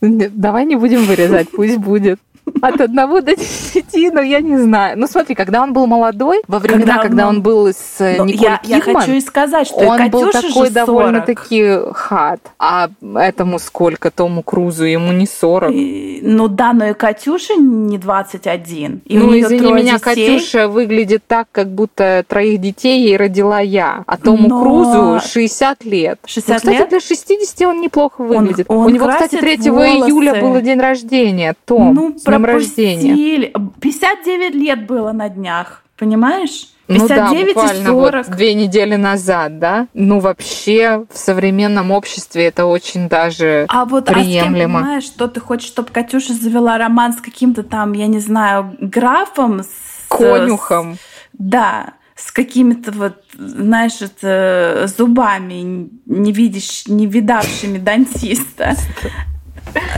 Давай 0.00 0.66
не 0.66 0.76
будем 0.76 1.04
вырезать, 1.04 1.50
пусть 1.50 1.76
будет. 1.78 2.18
От 2.62 2.80
одного 2.80 3.20
до 3.20 3.34
десяти, 3.36 4.10
но 4.10 4.20
я 4.20 4.40
не 4.40 4.56
знаю. 4.56 4.98
Ну 4.98 5.06
смотри, 5.06 5.34
когда 5.34 5.62
он 5.62 5.72
был 5.72 5.86
молодой, 5.86 6.42
во 6.48 6.58
времена, 6.58 6.82
Когда 6.98 7.02
когда, 7.02 7.28
он- 7.28 7.36
он 7.36 7.42
был 7.42 7.68
с 7.68 8.00
э, 8.00 8.16
Но 8.18 8.24
Николь 8.24 8.42
я, 8.44 8.60
я 8.64 8.80
Кидман, 8.80 9.02
хочу 9.02 9.12
и 9.16 9.20
сказать, 9.20 9.66
что 9.66 9.76
он 9.80 10.10
был 10.10 10.30
такой 10.30 10.42
же 10.42 10.52
40. 10.52 10.72
довольно-таки 10.72 11.78
хат. 11.92 12.40
А 12.58 12.88
этому 13.16 13.58
сколько? 13.58 14.10
Тому 14.10 14.42
Крузу 14.42 14.84
ему 14.84 15.12
не 15.12 15.26
40. 15.26 15.72
И- 15.72 16.20
Ну 16.22 16.48
да, 16.48 16.72
но 16.72 16.86
и 16.86 16.94
Катюше 16.94 17.54
не 17.56 17.98
21. 17.98 19.02
И 19.04 19.18
ну, 19.18 19.38
извини 19.38 19.72
меня, 19.72 19.98
детей. 19.98 20.38
Катюша 20.38 20.68
выглядит 20.68 21.22
так, 21.26 21.48
как 21.52 21.68
будто 21.68 22.24
троих 22.28 22.60
детей 22.60 23.02
ей 23.06 23.16
родила 23.16 23.60
я. 23.60 24.04
А 24.06 24.16
Тому 24.16 24.48
Но- 24.48 24.62
Крузу 24.62 25.20
60 25.28 25.84
лет. 25.84 26.18
60 26.26 26.48
ну, 26.48 26.56
кстати, 26.70 26.76
лет? 26.78 26.88
для 26.90 27.00
60 27.00 27.66
он 27.66 27.80
неплохо 27.80 28.22
выглядит. 28.22 28.66
он 28.68 28.86
У 28.86 28.88
него, 28.88 29.08
кстати, 29.08 29.36
красит 29.36 29.60
3 29.62 29.70
волосы. 29.70 30.08
июля 30.10 30.34
было 30.40 30.60
день 30.62 30.78
рождения. 30.80 31.54
Том, 31.64 31.94
Ну, 31.94 32.14
с 32.18 32.22
пропустил 32.22 32.51
рождения. 32.52 33.52
59 33.80 34.54
лет 34.54 34.86
было 34.86 35.12
на 35.12 35.28
днях, 35.28 35.82
понимаешь? 35.96 36.68
59 36.86 37.08
ну 37.08 37.54
да, 37.54 37.62
буквально 37.62 37.90
40. 37.90 38.26
Вот 38.26 38.36
две 38.36 38.54
недели 38.54 38.96
назад, 38.96 39.58
да? 39.58 39.88
Ну 39.94 40.18
вообще 40.18 41.06
в 41.12 41.16
современном 41.16 41.90
обществе 41.90 42.46
это 42.46 42.66
очень 42.66 43.08
даже 43.08 43.66
а 43.68 43.84
вот, 43.84 44.06
приемлемо. 44.06 44.24
А 44.24 44.42
с 44.42 44.44
кем, 44.44 44.82
понимаешь, 44.82 45.04
что 45.04 45.28
ты 45.28 45.40
хочешь, 45.40 45.68
чтобы 45.68 45.90
Катюша 45.90 46.34
завела 46.34 46.78
роман 46.78 47.12
с 47.12 47.20
каким-то 47.20 47.62
там, 47.62 47.92
я 47.92 48.06
не 48.06 48.18
знаю, 48.18 48.76
графом? 48.80 49.62
С, 49.62 49.68
Конюхом. 50.08 50.94
С, 50.94 50.98
да, 51.32 51.94
с 52.16 52.30
какими-то 52.30 52.92
вот, 52.92 53.24
знаешь, 53.34 54.00
это, 54.00 54.86
зубами, 54.96 55.88
не 56.06 56.32
видишь, 56.32 56.86
не 56.86 57.06
видавшими 57.06 57.78
дантиста. 57.78 58.74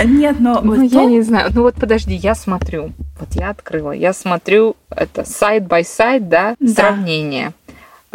Нет, 0.04 0.37
но... 0.40 0.61
Ну, 0.62 0.83
я 0.83 1.04
не 1.04 1.23
знаю. 1.23 1.50
Ну, 1.54 1.62
вот 1.62 1.75
подожди, 1.75 2.14
я 2.14 2.35
смотрю. 2.35 2.92
Вот 3.18 3.28
я 3.33 3.50
открыла. 3.50 3.92
Я 3.92 4.12
смотрю, 4.12 4.76
это 4.90 5.23
side 5.23 5.68
by 5.68 5.83
side, 5.83 6.28
да, 6.28 6.54
да. 6.59 6.73
сравнение. 6.73 7.52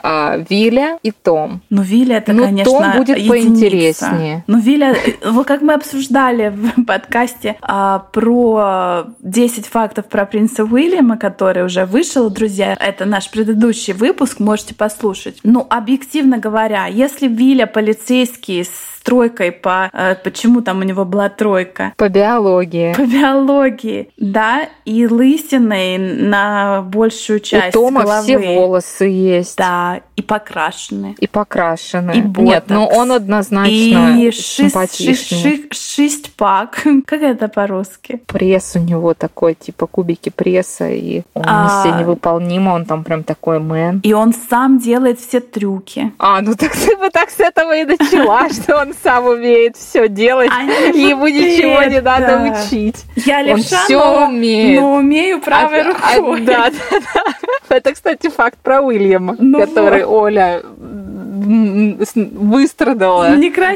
А, 0.04 0.38
Виля 0.50 0.98
и 1.04 1.12
Том. 1.12 1.62
Ну, 1.70 1.82
Виля 1.82 2.18
это, 2.18 2.34
ну, 2.34 2.44
конечно, 2.44 2.72
Том 2.72 2.92
будет 2.98 3.18
единица. 3.18 3.32
поинтереснее. 3.32 4.44
Ну, 4.48 4.60
Виля, 4.60 4.96
вот 5.26 5.46
как 5.48 5.62
мы 5.62 5.74
обсуждали 5.74 6.50
в 6.50 6.86
подкасте 6.86 7.58
а, 7.62 8.00
про 8.12 9.08
10 9.20 9.66
фактов 9.68 10.06
про 10.06 10.26
принца 10.26 10.64
Уильяма, 10.64 11.18
который 11.18 11.66
уже 11.66 11.86
вышел, 11.86 12.30
друзья, 12.30 12.76
это 12.80 13.06
наш 13.06 13.30
предыдущий 13.30 13.94
выпуск, 13.94 14.40
можете 14.40 14.76
послушать. 14.76 15.40
Ну, 15.44 15.66
объективно 15.70 16.38
говоря, 16.38 16.86
если 16.88 17.28
Виля 17.28 17.66
полицейский 17.66 18.64
с 18.64 18.99
тройкой 19.10 19.52
по... 19.52 19.90
Э, 19.92 20.16
почему 20.24 20.62
там 20.62 20.80
у 20.80 20.84
него 20.84 21.04
была 21.04 21.30
тройка? 21.30 21.94
По 21.98 22.10
биологии. 22.10 22.94
По 22.94 23.06
биологии, 23.06 24.10
да. 24.18 24.70
И 24.86 25.08
лысиной 25.08 25.98
на 25.98 26.82
большую 26.82 27.40
часть 27.40 27.76
У 27.76 27.80
Тома 27.80 28.04
головы. 28.04 28.24
все 28.24 28.38
волосы 28.38 29.06
есть. 29.06 29.58
Да, 29.58 30.02
и 30.16 30.22
покрашены. 30.22 31.16
И 31.18 31.28
покрашены. 31.28 32.12
И 32.12 32.22
ботокс. 32.22 32.50
Нет, 32.50 32.64
ну 32.68 32.86
он 32.86 33.12
однозначно 33.12 33.70
и 33.70 34.32
симпатичный. 34.32 35.70
шесть 35.72 36.36
пак. 36.36 36.84
Как 37.06 37.22
это 37.22 37.48
по-русски? 37.48 38.22
Пресс 38.28 38.76
у 38.76 38.80
него 38.80 39.14
такой, 39.14 39.56
типа 39.56 39.88
кубики 39.88 40.30
пресса, 40.30 40.90
и 40.90 41.24
он 41.34 41.44
а... 41.48 41.64
миссия 41.64 42.00
невыполнима, 42.00 42.72
он 42.72 42.86
там 42.86 43.04
прям 43.04 43.24
такой 43.24 43.60
мэн. 43.60 44.02
И 44.04 44.14
он 44.14 44.34
сам 44.50 44.78
делает 44.78 45.20
все 45.20 45.40
трюки. 45.40 46.12
А, 46.20 46.42
ну 46.42 46.54
так 46.54 46.74
ты 46.74 46.96
бы 46.98 47.10
так 47.10 47.30
с 47.30 47.40
этого 47.40 47.76
и 47.76 47.86
начала, 47.86 48.50
что 48.54 48.78
он 48.78 48.94
сам 49.04 49.26
умеет 49.26 49.78
все 49.78 50.08
делать, 50.08 50.52
ему 50.94 51.28
ничего 51.28 51.84
не 51.84 52.02
надо 52.02 52.52
учить. 52.52 53.06
Я 53.16 53.42
левша, 53.42 53.78
он 53.78 53.84
все 53.86 54.26
умеет. 54.28 54.82
но 54.82 54.96
умею 54.96 55.42
правой 55.42 55.84
рукой. 55.84 56.42
Да, 56.42 56.70
да, 56.70 57.00
да. 57.14 57.24
Это, 57.76 57.94
кстати, 57.94 58.30
факт 58.30 58.58
про 58.64 58.82
Уильяма, 58.82 59.36
ну 59.40 59.60
который 59.60 60.04
Оля 60.04 60.62
выстрадала 61.50 63.30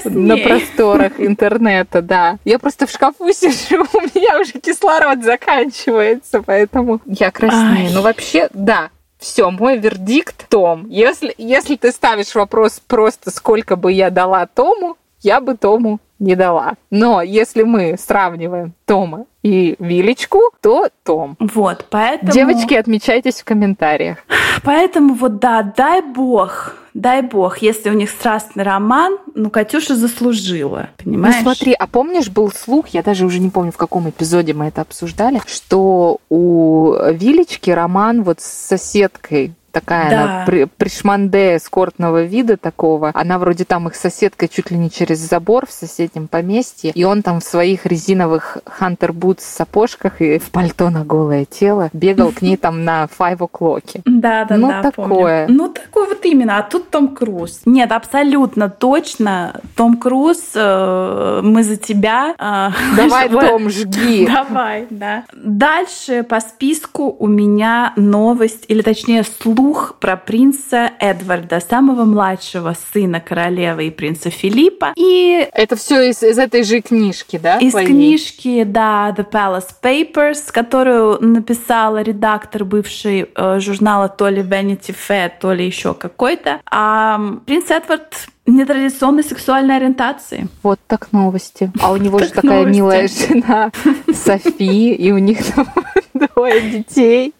на 0.05 0.37
просторах 0.37 1.13
интернета, 1.17 2.01
да. 2.01 2.37
Я 2.45 2.59
просто 2.59 2.87
в 2.87 2.91
шкафу 2.91 3.31
сижу, 3.33 3.85
у 3.93 4.01
меня 4.01 4.39
уже 4.39 4.53
кислород 4.53 5.23
заканчивается, 5.23 6.41
поэтому 6.41 7.01
я 7.05 7.31
краснею. 7.31 7.91
Ну, 7.93 8.01
вообще, 8.01 8.49
да, 8.53 8.89
все, 9.19 9.49
мой 9.51 9.77
вердикт 9.77 10.47
Том. 10.49 10.87
Если, 10.89 11.33
если 11.37 11.75
ты 11.75 11.91
ставишь 11.91 12.35
вопрос 12.35 12.81
просто, 12.85 13.31
сколько 13.31 13.75
бы 13.75 13.91
я 13.91 14.09
дала 14.09 14.45
Тому, 14.47 14.97
я 15.23 15.41
бы 15.41 15.55
Тому 15.55 15.99
не 16.19 16.35
дала. 16.35 16.73
Но 16.89 17.21
если 17.21 17.63
мы 17.63 17.95
сравниваем 17.97 18.73
Тома 18.85 19.25
и 19.41 19.75
Вилечку, 19.79 20.39
то 20.61 20.87
Том. 21.03 21.35
Вот, 21.39 21.85
поэтому... 21.89 22.31
Девочки, 22.31 22.73
отмечайтесь 22.75 23.41
в 23.41 23.43
комментариях. 23.43 24.17
Поэтому 24.63 25.15
вот 25.15 25.39
да, 25.39 25.63
дай 25.63 26.01
бог, 26.01 26.75
дай 26.93 27.21
бог, 27.21 27.57
если 27.57 27.89
у 27.89 27.93
них 27.93 28.09
страстный 28.09 28.63
роман, 28.63 29.17
ну, 29.35 29.49
Катюша 29.49 29.95
заслужила, 29.95 30.89
понимаешь? 31.03 31.35
Ну, 31.37 31.43
смотри, 31.43 31.73
а 31.73 31.87
помнишь, 31.87 32.29
был 32.29 32.51
слух, 32.51 32.89
я 32.89 33.03
даже 33.03 33.25
уже 33.25 33.39
не 33.39 33.49
помню, 33.49 33.71
в 33.71 33.77
каком 33.77 34.09
эпизоде 34.09 34.53
мы 34.53 34.67
это 34.67 34.81
обсуждали, 34.81 35.41
что 35.45 36.19
у 36.29 36.93
Вилечки 37.11 37.71
роман 37.71 38.23
вот 38.23 38.39
с 38.39 38.45
соседкой 38.45 39.53
такая 39.73 40.09
да. 40.09 40.23
она 40.23 40.45
при, 40.45 40.65
пришманде 40.65 41.57
эскортного 41.57 42.23
вида 42.23 42.55
такого. 42.57 43.11
Она 43.13 43.39
вроде 43.39 43.65
там 43.65 43.87
их 43.87 43.95
соседка 43.95 44.47
чуть 44.47 44.71
ли 44.71 44.77
не 44.77 44.89
через 44.89 45.17
забор 45.17 45.65
в 45.65 45.71
соседнем 45.71 46.27
поместье. 46.27 46.91
И 46.91 47.03
он 47.03 47.23
там 47.23 47.39
в 47.39 47.43
своих 47.43 47.85
резиновых 47.85 48.59
хантер 48.65 49.11
бутс 49.11 49.43
сапожках 49.43 50.21
и 50.21 50.37
в 50.37 50.51
пальто 50.51 50.89
на 50.89 51.03
голое 51.03 51.45
тело 51.45 51.89
бегал 51.91 52.31
к 52.31 52.41
ней 52.41 52.55
там 52.55 52.85
на 52.85 53.05
five 53.05 53.39
o'clock. 53.39 54.01
Да, 54.05 54.45
да, 54.45 54.57
ну, 54.57 54.67
да. 54.67 54.83
такое. 54.83 55.47
Помню. 55.47 55.63
Ну, 55.63 55.69
такое 55.69 56.07
вот 56.07 56.23
именно. 56.23 56.59
А 56.59 56.61
тут 56.61 56.91
Том 56.91 57.15
Круз. 57.15 57.61
Нет, 57.65 57.91
абсолютно 57.91 58.69
точно. 58.69 59.59
Том 59.75 59.97
Круз, 59.97 60.51
э, 60.53 61.41
мы 61.43 61.63
за 61.63 61.77
тебя. 61.77 62.35
Э, 62.37 62.69
Давай, 62.95 63.27
Том, 63.27 63.69
жги. 63.69 64.27
Давай, 64.27 64.85
да. 64.91 65.23
Дальше 65.33 66.21
по 66.21 66.39
списку 66.39 67.15
у 67.17 67.27
меня 67.27 67.93
новость, 67.95 68.65
или 68.67 68.81
точнее 68.81 69.23
слух 69.23 69.62
слух 69.63 69.95
про 69.99 70.17
принца 70.17 70.91
Эдварда, 70.99 71.61
самого 71.61 72.03
младшего 72.03 72.75
сына 72.93 73.21
королевы 73.21 73.87
и 73.87 73.91
принца 73.91 74.29
Филиппа. 74.29 74.91
И 74.97 75.47
это 75.53 75.77
все 75.77 76.09
из, 76.09 76.21
из 76.21 76.37
этой 76.37 76.63
же 76.63 76.81
книжки, 76.81 77.37
да? 77.37 77.59
Из 77.59 77.71
твоей? 77.71 77.87
книжки, 77.87 78.63
да, 78.63 79.13
The 79.17 79.25
Palace 79.29 79.69
Papers, 79.81 80.51
которую 80.51 81.17
написала 81.21 82.01
редактор 82.01 82.65
бывший 82.65 83.29
э, 83.33 83.59
журнала 83.59 84.09
то 84.09 84.27
ли 84.27 84.41
Vanity 84.41 84.93
Fair, 84.93 85.31
то 85.39 85.53
ли 85.53 85.65
еще 85.65 85.93
какой-то. 85.93 86.59
А 86.69 87.19
принц 87.45 87.71
Эдвард 87.71 88.27
нетрадиционной 88.45 89.23
сексуальной 89.23 89.77
ориентации. 89.77 90.47
Вот 90.61 90.79
так 90.87 91.13
новости. 91.13 91.71
А 91.79 91.93
у 91.93 91.97
него 91.97 92.19
же 92.19 92.29
такая 92.29 92.65
милая 92.65 93.07
жена 93.07 93.71
Софи, 94.13 94.93
и 94.93 95.11
у 95.13 95.19
них 95.19 95.39
двое 96.13 96.69
детей. 96.69 97.33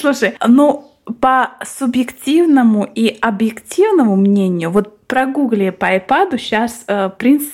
Слушай, 0.00 0.36
ну 0.46 0.90
по 1.20 1.52
субъективному 1.64 2.84
и 2.84 3.16
объективному 3.20 4.16
мнению, 4.16 4.70
вот 4.70 4.98
прогугли 5.06 5.70
по 5.70 5.96
iPad 5.96 6.38
сейчас 6.38 6.84
э, 6.86 7.10
принц 7.16 7.44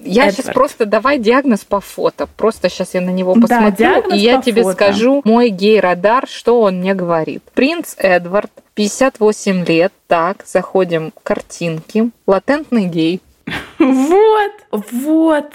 я 0.00 0.26
Эдвард. 0.28 0.36
сейчас 0.36 0.54
просто 0.54 0.86
давай 0.86 1.18
диагноз 1.18 1.64
по 1.64 1.80
фото. 1.80 2.28
Просто 2.36 2.68
сейчас 2.68 2.94
я 2.94 3.00
на 3.00 3.10
него 3.10 3.34
посмотрю, 3.34 4.02
да, 4.08 4.14
и 4.14 4.18
я 4.18 4.40
тебе 4.40 4.62
фото. 4.62 4.74
скажу 4.74 5.22
мой 5.24 5.48
гей-радар, 5.48 6.28
что 6.28 6.60
он 6.60 6.76
мне 6.76 6.94
говорит. 6.94 7.42
Принц 7.54 7.94
Эдвард, 7.98 8.52
58 8.74 9.64
лет, 9.64 9.92
так, 10.06 10.44
заходим 10.46 11.12
картинки, 11.22 12.10
латентный 12.26 12.86
гей. 12.86 13.20
Вот, 13.78 14.82
вот, 14.92 15.52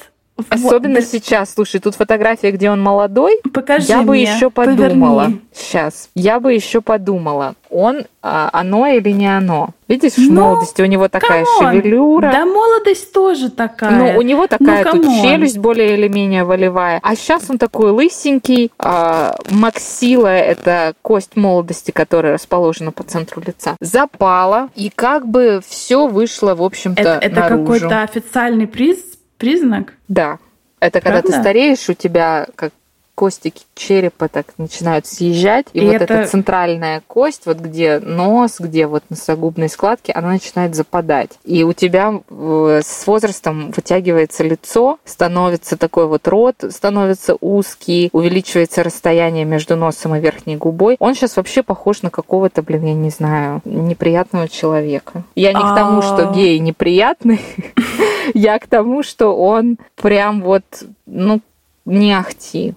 Особенно 0.49 0.99
вот. 0.99 1.05
сейчас. 1.05 1.53
Слушай, 1.53 1.79
тут 1.79 1.95
фотография, 1.95 2.51
где 2.51 2.71
он 2.71 2.81
молодой. 2.81 3.39
Покажи 3.53 3.87
Я 3.87 3.97
мне. 3.97 4.05
бы 4.05 4.17
еще 4.17 4.49
подумала. 4.49 5.25
Поверни. 5.25 5.41
Сейчас. 5.53 6.09
Я 6.15 6.39
бы 6.39 6.53
еще 6.53 6.81
подумала. 6.81 7.55
Он 7.69 8.05
а, 8.25 8.49
оно 8.53 8.87
или 8.87 9.11
не 9.11 9.27
оно? 9.27 9.71
Видишь, 9.87 10.13
в 10.13 10.31
ну, 10.31 10.41
молодости 10.41 10.81
у 10.81 10.85
него 10.85 11.07
такая 11.09 11.45
come 11.45 11.61
on. 11.61 11.73
шевелюра. 11.73 12.31
Да, 12.31 12.45
молодость 12.45 13.11
тоже 13.11 13.51
такая. 13.51 13.91
Ну, 13.91 14.17
у 14.17 14.21
него 14.21 14.47
такая 14.47 14.85
ну, 14.85 14.91
тут 14.91 15.03
челюсть 15.21 15.57
более 15.57 15.95
или 15.95 16.07
менее 16.07 16.45
волевая. 16.45 16.99
А 17.03 17.15
сейчас 17.15 17.49
он 17.49 17.57
такой 17.57 17.91
лысенький. 17.91 18.71
А, 18.79 19.35
максила– 19.51 20.27
это 20.27 20.93
кость 21.01 21.35
молодости, 21.35 21.91
которая 21.91 22.33
расположена 22.33 22.91
по 22.91 23.03
центру 23.03 23.43
лица. 23.45 23.75
Запала. 23.81 24.69
И 24.75 24.89
как 24.89 25.27
бы 25.27 25.61
все 25.67 26.07
вышло, 26.07 26.55
в 26.55 26.63
общем-то, 26.63 27.01
Это, 27.01 27.25
это 27.25 27.41
какой-то 27.49 28.01
официальный 28.01 28.67
приз 28.67 28.97
признак? 29.43 29.93
Да. 30.07 30.39
Это 30.79 31.01
когда 31.01 31.21
Правда? 31.21 31.33
ты 31.33 31.41
стареешь, 31.41 31.89
у 31.89 31.93
тебя 31.93 32.47
как 32.55 32.71
костики 33.15 33.63
черепа 33.75 34.27
так 34.27 34.47
начинают 34.57 35.05
съезжать, 35.05 35.67
и, 35.73 35.79
и 35.79 35.85
вот 35.85 35.95
это... 35.95 36.13
эта 36.13 36.27
центральная 36.27 37.01
кость, 37.07 37.45
вот 37.45 37.57
где 37.57 37.99
нос, 37.99 38.55
где 38.59 38.87
вот 38.87 39.03
носогубные 39.09 39.69
складки, 39.69 40.11
она 40.13 40.29
начинает 40.29 40.75
западать. 40.75 41.31
И 41.43 41.63
у 41.63 41.73
тебя 41.73 42.21
э, 42.29 42.81
с 42.83 43.05
возрастом 43.05 43.71
вытягивается 43.71 44.43
лицо, 44.43 44.99
становится 45.05 45.77
такой 45.77 46.07
вот 46.07 46.27
рот, 46.27 46.55
становится 46.69 47.37
узкий, 47.39 48.09
увеличивается 48.13 48.83
расстояние 48.83 49.45
между 49.45 49.75
носом 49.75 50.15
и 50.15 50.19
верхней 50.19 50.55
губой. 50.55 50.95
Он 50.99 51.13
сейчас 51.13 51.37
вообще 51.37 51.61
похож 51.61 52.01
на 52.01 52.09
какого-то, 52.09 52.63
блин, 52.63 52.85
я 52.85 52.93
не 52.93 53.09
знаю, 53.09 53.61
неприятного 53.65 54.49
человека. 54.49 55.23
Я 55.35 55.53
не 55.53 55.61
к 55.61 55.75
тому, 55.75 56.01
что 56.01 56.29
а. 56.29 56.33
гей 56.33 56.57
неприятный, 56.59 57.41
я 58.33 58.59
к 58.59 58.67
тому, 58.67 59.03
что 59.03 59.35
он 59.35 59.77
прям 59.95 60.41
вот, 60.41 60.63
ну, 61.05 61.41
не 61.85 62.13
ахти. 62.13 62.73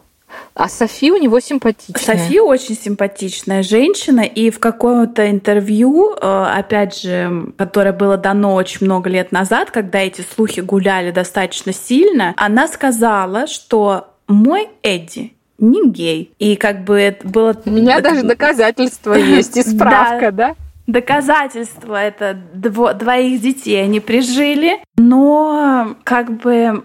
А 0.55 0.69
Софи 0.69 1.13
у 1.13 1.17
него 1.17 1.39
симпатичная. 1.41 2.17
Софи 2.17 2.41
очень 2.41 2.77
симпатичная 2.77 3.63
женщина, 3.63 4.21
и 4.21 4.51
в 4.51 4.59
каком-то 4.59 5.31
интервью, 5.31 6.15
э, 6.15 6.47
опять 6.57 7.01
же, 7.01 7.53
которое 7.57 7.93
было 7.93 8.17
дано 8.17 8.55
очень 8.55 8.87
много 8.87 9.11
лет 9.11 9.33
назад, 9.33 9.71
когда 9.71 10.01
эти 10.01 10.23
слухи 10.23 10.61
гуляли 10.61 11.11
достаточно 11.11 11.73
сильно, 11.73 12.35
она 12.37 12.69
сказала, 12.69 13.47
что 13.47 14.09
мой 14.27 14.69
Эдди 14.83 15.35
не 15.59 15.89
гей. 15.89 16.33
И 16.39 16.57
как 16.57 16.85
бы 16.85 16.99
это 17.01 17.27
было... 17.27 17.57
У 17.65 17.71
меня 17.71 18.01
даже 18.01 18.23
доказательства 18.23 19.15
есть 19.15 19.57
и 19.57 19.63
справка, 19.63 20.33
да? 20.33 20.55
Доказательства 20.87 21.97
это 21.97 22.37
дво, 22.55 22.95
двоих 22.95 23.41
детей 23.41 23.83
они 23.83 24.01
прижили, 24.01 24.81
но 24.97 25.97
как 26.05 26.31
бы 26.41 26.85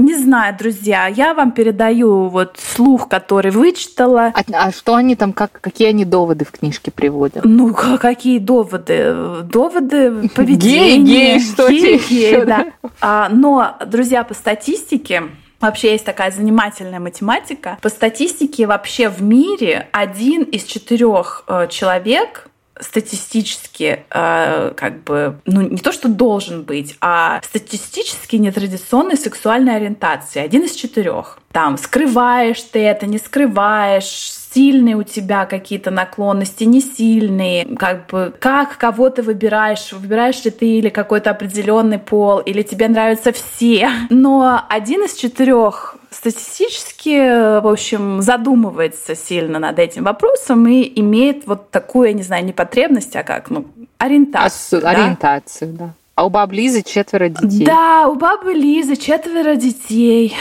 не 0.00 0.14
знаю, 0.14 0.56
друзья, 0.58 1.08
я 1.08 1.34
вам 1.34 1.52
передаю 1.52 2.28
вот 2.28 2.58
слух, 2.58 3.06
который 3.06 3.50
вычитала. 3.50 4.32
А, 4.34 4.42
а 4.52 4.72
что 4.72 4.94
они 4.94 5.14
там, 5.14 5.34
как, 5.34 5.60
какие 5.60 5.88
они 5.88 6.06
доводы 6.06 6.46
в 6.46 6.52
книжке 6.52 6.90
приводят? 6.90 7.44
Ну, 7.44 7.74
какие 7.74 8.38
доводы? 8.38 9.42
Доводы 9.44 10.30
поведения. 10.34 11.36
Гей, 11.36 11.38
гей, 11.38 11.40
что 11.40 11.68
гей, 11.68 12.00
гей, 12.08 12.44
да. 12.46 12.66
А, 13.02 13.28
но, 13.30 13.76
друзья, 13.86 14.24
по 14.24 14.34
статистике, 14.34 15.24
Вообще 15.60 15.92
есть 15.92 16.06
такая 16.06 16.30
занимательная 16.30 17.00
математика. 17.00 17.76
По 17.82 17.90
статистике 17.90 18.66
вообще 18.66 19.10
в 19.10 19.20
мире 19.20 19.88
один 19.92 20.42
из 20.44 20.64
четырех 20.64 21.44
э, 21.48 21.66
человек 21.68 22.49
статистически 22.80 24.04
э, 24.10 24.72
как 24.76 25.04
бы, 25.04 25.38
ну 25.46 25.60
не 25.62 25.78
то, 25.78 25.92
что 25.92 26.08
должен 26.08 26.62
быть, 26.62 26.96
а 27.00 27.40
статистически 27.42 28.36
нетрадиционной 28.36 29.16
сексуальной 29.16 29.76
ориентации. 29.76 30.40
Один 30.40 30.64
из 30.64 30.74
четырех. 30.74 31.38
Там 31.52 31.78
скрываешь 31.78 32.62
ты 32.62 32.80
это, 32.80 33.06
не 33.06 33.18
скрываешь, 33.18 34.32
сильные 34.52 34.96
у 34.96 35.02
тебя 35.02 35.46
какие-то 35.46 35.90
наклонности, 35.90 36.64
не 36.64 36.80
сильные, 36.80 37.64
как 37.76 38.06
бы 38.06 38.32
как 38.38 38.76
кого 38.78 39.10
ты 39.10 39.22
выбираешь, 39.22 39.92
выбираешь 39.92 40.44
ли 40.44 40.50
ты 40.50 40.66
или 40.66 40.88
какой-то 40.88 41.30
определенный 41.30 41.98
пол, 41.98 42.38
или 42.38 42.62
тебе 42.62 42.88
нравятся 42.88 43.32
все. 43.32 43.90
Но 44.10 44.62
один 44.68 45.04
из 45.04 45.14
четырех 45.14 45.96
статистически, 46.10 47.60
в 47.60 47.66
общем, 47.68 48.20
задумывается 48.20 49.14
сильно 49.14 49.58
над 49.58 49.78
этим 49.78 50.04
вопросом 50.04 50.66
и 50.66 51.00
имеет 51.00 51.46
вот 51.46 51.70
такую, 51.70 52.08
я 52.08 52.14
не 52.14 52.22
знаю, 52.22 52.44
не 52.44 52.52
потребность, 52.52 53.14
а 53.14 53.22
как, 53.22 53.50
ну, 53.50 53.66
ориентацию. 53.98 54.78
Ос- 54.78 54.82
да? 54.82 54.90
Ориентацию, 54.90 55.72
да. 55.72 55.90
А 56.20 56.24
у 56.24 56.28
бабы 56.28 56.54
Лизы 56.54 56.82
четверо 56.82 57.30
детей. 57.30 57.64
Да, 57.64 58.06
у 58.06 58.14
бабы 58.14 58.52
Лизы 58.52 58.94
четверо 58.96 59.56
детей. 59.56 60.36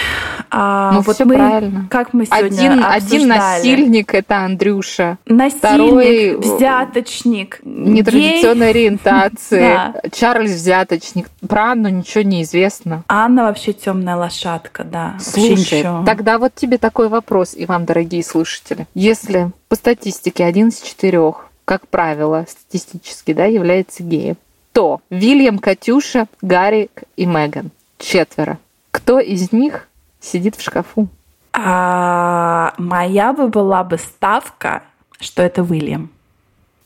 А, 0.52 0.92
ну, 0.92 1.00
вот 1.00 1.16
все 1.16 1.24
мы, 1.24 1.36
правильно. 1.36 1.88
Как 1.90 2.12
мы 2.12 2.26
сегодня 2.26 2.48
один, 2.48 2.72
обсуждали. 2.84 2.98
один 2.98 3.28
насильник 3.30 4.14
это 4.14 4.40
Андрюша. 4.40 5.18
Насильник, 5.26 5.58
Второй 5.58 6.36
взяточник. 6.36 7.62
Нетрадиционной 7.64 8.74
гей. 8.74 8.88
ориентации. 8.88 9.60
да. 9.62 9.96
Чарльз 10.12 10.52
взяточник. 10.52 11.30
Про 11.48 11.72
Анну 11.72 11.88
ничего 11.88 12.26
не 12.26 12.44
известно. 12.44 13.06
Анна 13.08 13.44
вообще 13.44 13.72
темная 13.72 14.18
лошадка, 14.18 14.84
да. 14.84 15.16
Слушай, 15.22 15.86
тогда 16.06 16.40
вот 16.40 16.56
тебе 16.56 16.78
такой 16.78 17.08
вопрос, 17.08 17.54
и 17.56 17.66
вам, 17.66 17.86
дорогие 17.86 18.22
слушатели. 18.26 18.86
Если 18.96 19.52
по 19.70 19.78
статистике 19.78 20.44
один 20.44 20.68
из 20.70 20.82
четырех, 20.82 21.46
как 21.64 21.88
правило, 21.88 22.46
статистически, 22.50 23.32
да, 23.32 23.46
является 23.46 24.04
геем, 24.04 24.36
кто? 24.80 25.02
Вильям, 25.10 25.60
Катюша, 25.60 26.28
Гарик 26.42 27.04
и 27.18 27.26
Меган. 27.26 27.72
Четверо. 27.98 28.60
Кто 28.92 29.20
из 29.20 29.52
них 29.52 29.90
сидит 30.22 30.56
в 30.56 30.62
шкафу? 30.62 31.10
А, 31.52 32.74
моя 32.78 33.34
бы 33.34 33.50
была 33.50 33.84
бы 33.84 33.98
ставка, 33.98 34.84
что 35.20 35.44
это 35.44 35.64
Уильям. 35.64 36.10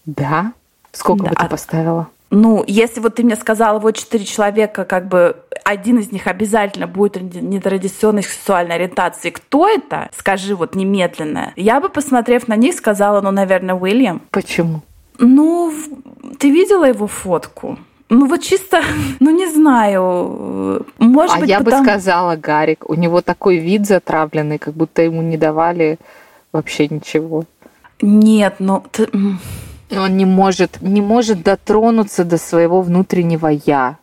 Да? 0.08 0.54
Сколько 0.92 1.26
да. 1.26 1.30
бы 1.30 1.36
ты 1.36 1.46
поставила? 1.46 2.08
Ну, 2.32 2.64
если 2.66 3.00
вот 3.00 3.14
ты 3.14 3.24
мне 3.24 3.36
сказала, 3.36 3.78
вот 3.78 3.96
четыре 3.96 4.26
человека, 4.26 4.86
как 4.86 5.08
бы 5.08 5.44
один 5.64 6.00
из 6.00 6.12
них 6.12 6.26
обязательно 6.26 6.88
будет 6.88 7.22
нетрадиционной 7.22 8.24
сексуальной 8.24 8.74
ориентации. 8.74 9.30
Кто 9.30 9.70
это? 9.70 10.10
Скажи 10.18 10.56
вот 10.56 10.74
немедленно. 10.74 11.54
Я 11.56 11.80
бы, 11.80 11.90
посмотрев 11.90 12.48
на 12.48 12.56
них, 12.56 12.74
сказала, 12.74 13.22
ну, 13.22 13.30
наверное, 13.30 13.76
Уильям. 13.76 14.24
Почему? 14.32 14.82
Ну, 15.20 15.74
ты 16.40 16.50
видела 16.50 16.86
его 16.86 17.08
фотку? 17.08 17.78
Ну 18.10 18.28
вот 18.28 18.42
чисто, 18.42 18.82
ну 19.20 19.32
не 19.32 19.52
знаю, 19.52 20.86
может 21.00 21.36
а 21.36 21.40
быть. 21.40 21.50
А 21.50 21.54
я 21.54 21.60
потому... 21.60 21.84
бы 21.84 21.90
сказала 21.90 22.36
Гарик, 22.36 22.90
у 22.90 22.94
него 22.94 23.22
такой 23.22 23.58
вид 23.58 23.88
затравленный, 23.88 24.60
как 24.60 24.74
будто 24.74 25.02
ему 25.02 25.22
не 25.22 25.38
давали 25.38 25.98
вообще 26.52 26.88
ничего. 26.88 27.46
Нет, 28.02 28.56
но 28.60 28.84
ты... 28.92 29.08
он 29.92 30.18
не 30.18 30.26
может, 30.26 30.82
не 30.82 31.02
может 31.02 31.42
дотронуться 31.44 32.24
до 32.24 32.38
своего 32.38 32.82
внутреннего 32.82 33.48
я. 33.48 33.98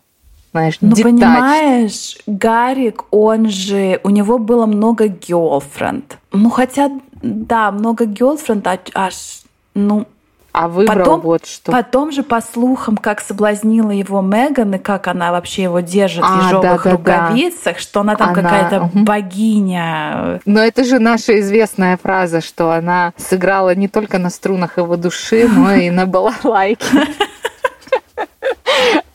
Знаешь, 0.53 0.79
ну 0.81 0.89
детач. 0.89 1.05
понимаешь, 1.05 2.19
Гарик, 2.27 3.05
он 3.13 3.49
же, 3.49 4.01
у 4.03 4.11
него 4.11 4.39
было 4.39 4.67
много 4.67 5.07
girlfriend. 5.07 6.03
Ну 6.33 6.51
хотя, 6.51 6.91
да, 7.23 7.71
много 7.71 8.07
girlfriend, 8.07 8.67
а 8.67 8.79
аж, 8.95 9.43
ну, 9.75 10.07
а 10.53 10.69
выбрал 10.69 10.99
потом, 10.99 11.21
вот 11.21 11.47
что. 11.47 11.73
Потом 11.73 12.13
же 12.13 12.23
по 12.23 12.41
слухам, 12.41 12.97
как 12.97 13.21
соблазнила 13.21 13.91
его 13.91 14.21
Меган 14.21 14.75
и 14.75 14.79
как 14.79 15.07
она 15.07 15.33
вообще 15.33 15.65
его 15.65 15.81
держит 15.81 16.25
а, 16.25 16.41
в 16.41 16.47
ежовых 16.47 16.63
да, 16.63 16.91
да, 16.91 16.91
рукавицах, 16.91 17.75
да. 17.75 17.81
что 17.81 18.01
она 18.01 18.17
там 18.17 18.31
она... 18.31 18.43
какая-то 18.43 18.83
угу. 18.85 19.05
богиня. 19.05 20.41
Но 20.45 20.61
это 20.61 20.85
же 20.85 20.99
наша 20.99 21.39
известная 21.41 21.97
фраза, 21.97 22.41
что 22.41 22.73
она 22.73 23.13
сыграла 23.17 23.75
не 23.75 23.89
только 23.89 24.19
на 24.19 24.31
струнах 24.31 24.79
его 24.79 24.97
души, 24.97 25.49
но 25.49 25.73
и 25.73 25.91
на 25.91 26.07
балалайке. 26.07 26.85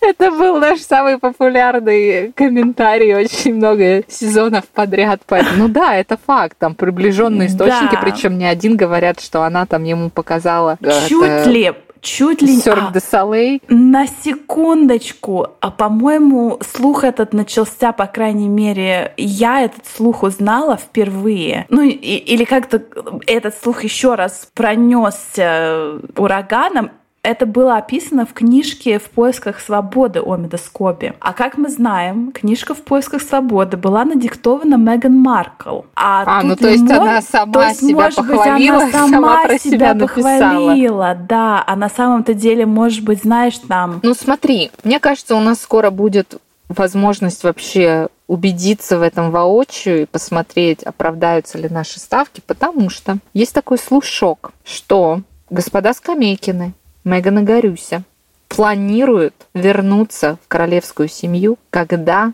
Это 0.08 0.32
был 0.32 0.60
наш 0.60 0.80
самый 0.82 1.18
популярный 1.18 2.32
комментарий 2.34 3.16
очень 3.16 3.56
много 3.56 4.04
сезонов 4.08 4.66
подряд. 4.68 5.22
Ну 5.58 5.68
да, 5.68 5.96
это 5.96 6.18
факт. 6.18 6.58
Там 6.60 6.76
приближенные 6.76 7.48
источники, 7.48 7.94
да. 7.94 8.02
причем 8.02 8.38
не 8.38 8.46
один 8.46 8.78
говорят, 8.78 9.20
что 9.20 9.44
она 9.44 9.66
там 9.66 9.84
ему 9.84 10.10
показала. 10.10 10.78
Чуть 11.08 11.30
это... 11.30 11.50
ли 11.50 11.74
чуть 12.06 12.42
ли 12.42 12.62
де 12.94 13.00
Солей. 13.00 13.62
На 13.68 14.06
секундочку. 14.08 15.48
А, 15.60 15.72
по-моему, 15.72 16.60
слух 16.62 17.04
этот 17.04 17.34
начался, 17.34 17.92
по 17.92 18.06
крайней 18.06 18.48
мере, 18.48 19.14
я 19.18 19.62
этот 19.62 19.86
слух 19.88 20.24
узнала 20.24 20.78
впервые. 20.78 21.66
Ну, 21.70 21.82
и, 21.82 21.96
или 21.96 22.46
как-то 22.46 22.82
этот 23.26 23.56
слух 23.62 23.84
еще 23.84 24.16
раз 24.16 24.48
пронесся 24.54 26.00
ураганом, 26.16 26.92
это 27.26 27.46
было 27.46 27.78
описано 27.78 28.26
в 28.26 28.34
книжке 28.34 29.00
«В 29.00 29.10
поисках 29.10 29.60
свободы» 29.60 30.22
о 30.22 30.36
медоскопе. 30.36 31.16
А 31.20 31.34
как 31.34 31.58
мы 31.58 31.70
знаем, 31.70 32.32
книжка 32.32 32.74
«В 32.74 32.84
поисках 32.84 33.22
свободы» 33.22 33.78
была 33.78 34.06
надиктована 34.06 34.76
Меган 34.76 35.18
Маркл. 35.18 35.82
А, 35.96 36.24
а 36.26 36.44
ну 36.44 36.56
то 36.56 36.70
есть 36.70 36.84
мой... 36.84 36.98
она 36.98 37.22
сама 37.22 37.54
то 37.54 37.62
есть, 37.64 37.80
себя 37.82 38.04
может 38.04 38.16
похвалила, 38.18 38.86
быть, 38.86 38.94
она 38.96 39.08
сама, 39.08 39.10
сама 39.10 39.44
про 39.44 39.60
себя, 39.60 39.94
себя 39.94 39.96
похвалила, 39.96 41.18
да. 41.28 41.64
А 41.66 41.76
на 41.76 41.90
самом-то 41.90 42.34
деле, 42.34 42.66
может 42.66 43.04
быть, 43.04 43.24
знаешь, 43.24 43.58
там... 43.58 44.00
Ну 44.04 44.14
смотри, 44.14 44.72
мне 44.84 45.00
кажется, 45.00 45.36
у 45.36 45.40
нас 45.40 45.60
скоро 45.60 45.90
будет 45.90 46.40
возможность 46.70 47.44
вообще 47.44 48.08
убедиться 48.28 48.98
в 48.98 49.02
этом 49.02 49.32
воочию 49.32 50.04
и 50.04 50.06
посмотреть, 50.06 50.84
оправдаются 50.84 51.58
ли 51.58 51.70
наши 51.70 52.00
ставки, 52.00 52.42
потому 52.46 52.90
что 52.90 53.18
есть 53.34 53.54
такой 53.54 53.78
слушок, 53.78 54.52
что 54.64 55.22
господа 55.50 55.94
Скамейкины 55.94 56.74
Меган 57.06 57.40
и 57.40 57.44
Горюся 57.44 58.04
планируют 58.50 59.36
вернуться 59.54 60.38
в 60.44 60.48
королевскую 60.48 61.08
семью, 61.08 61.58
когда 61.70 62.34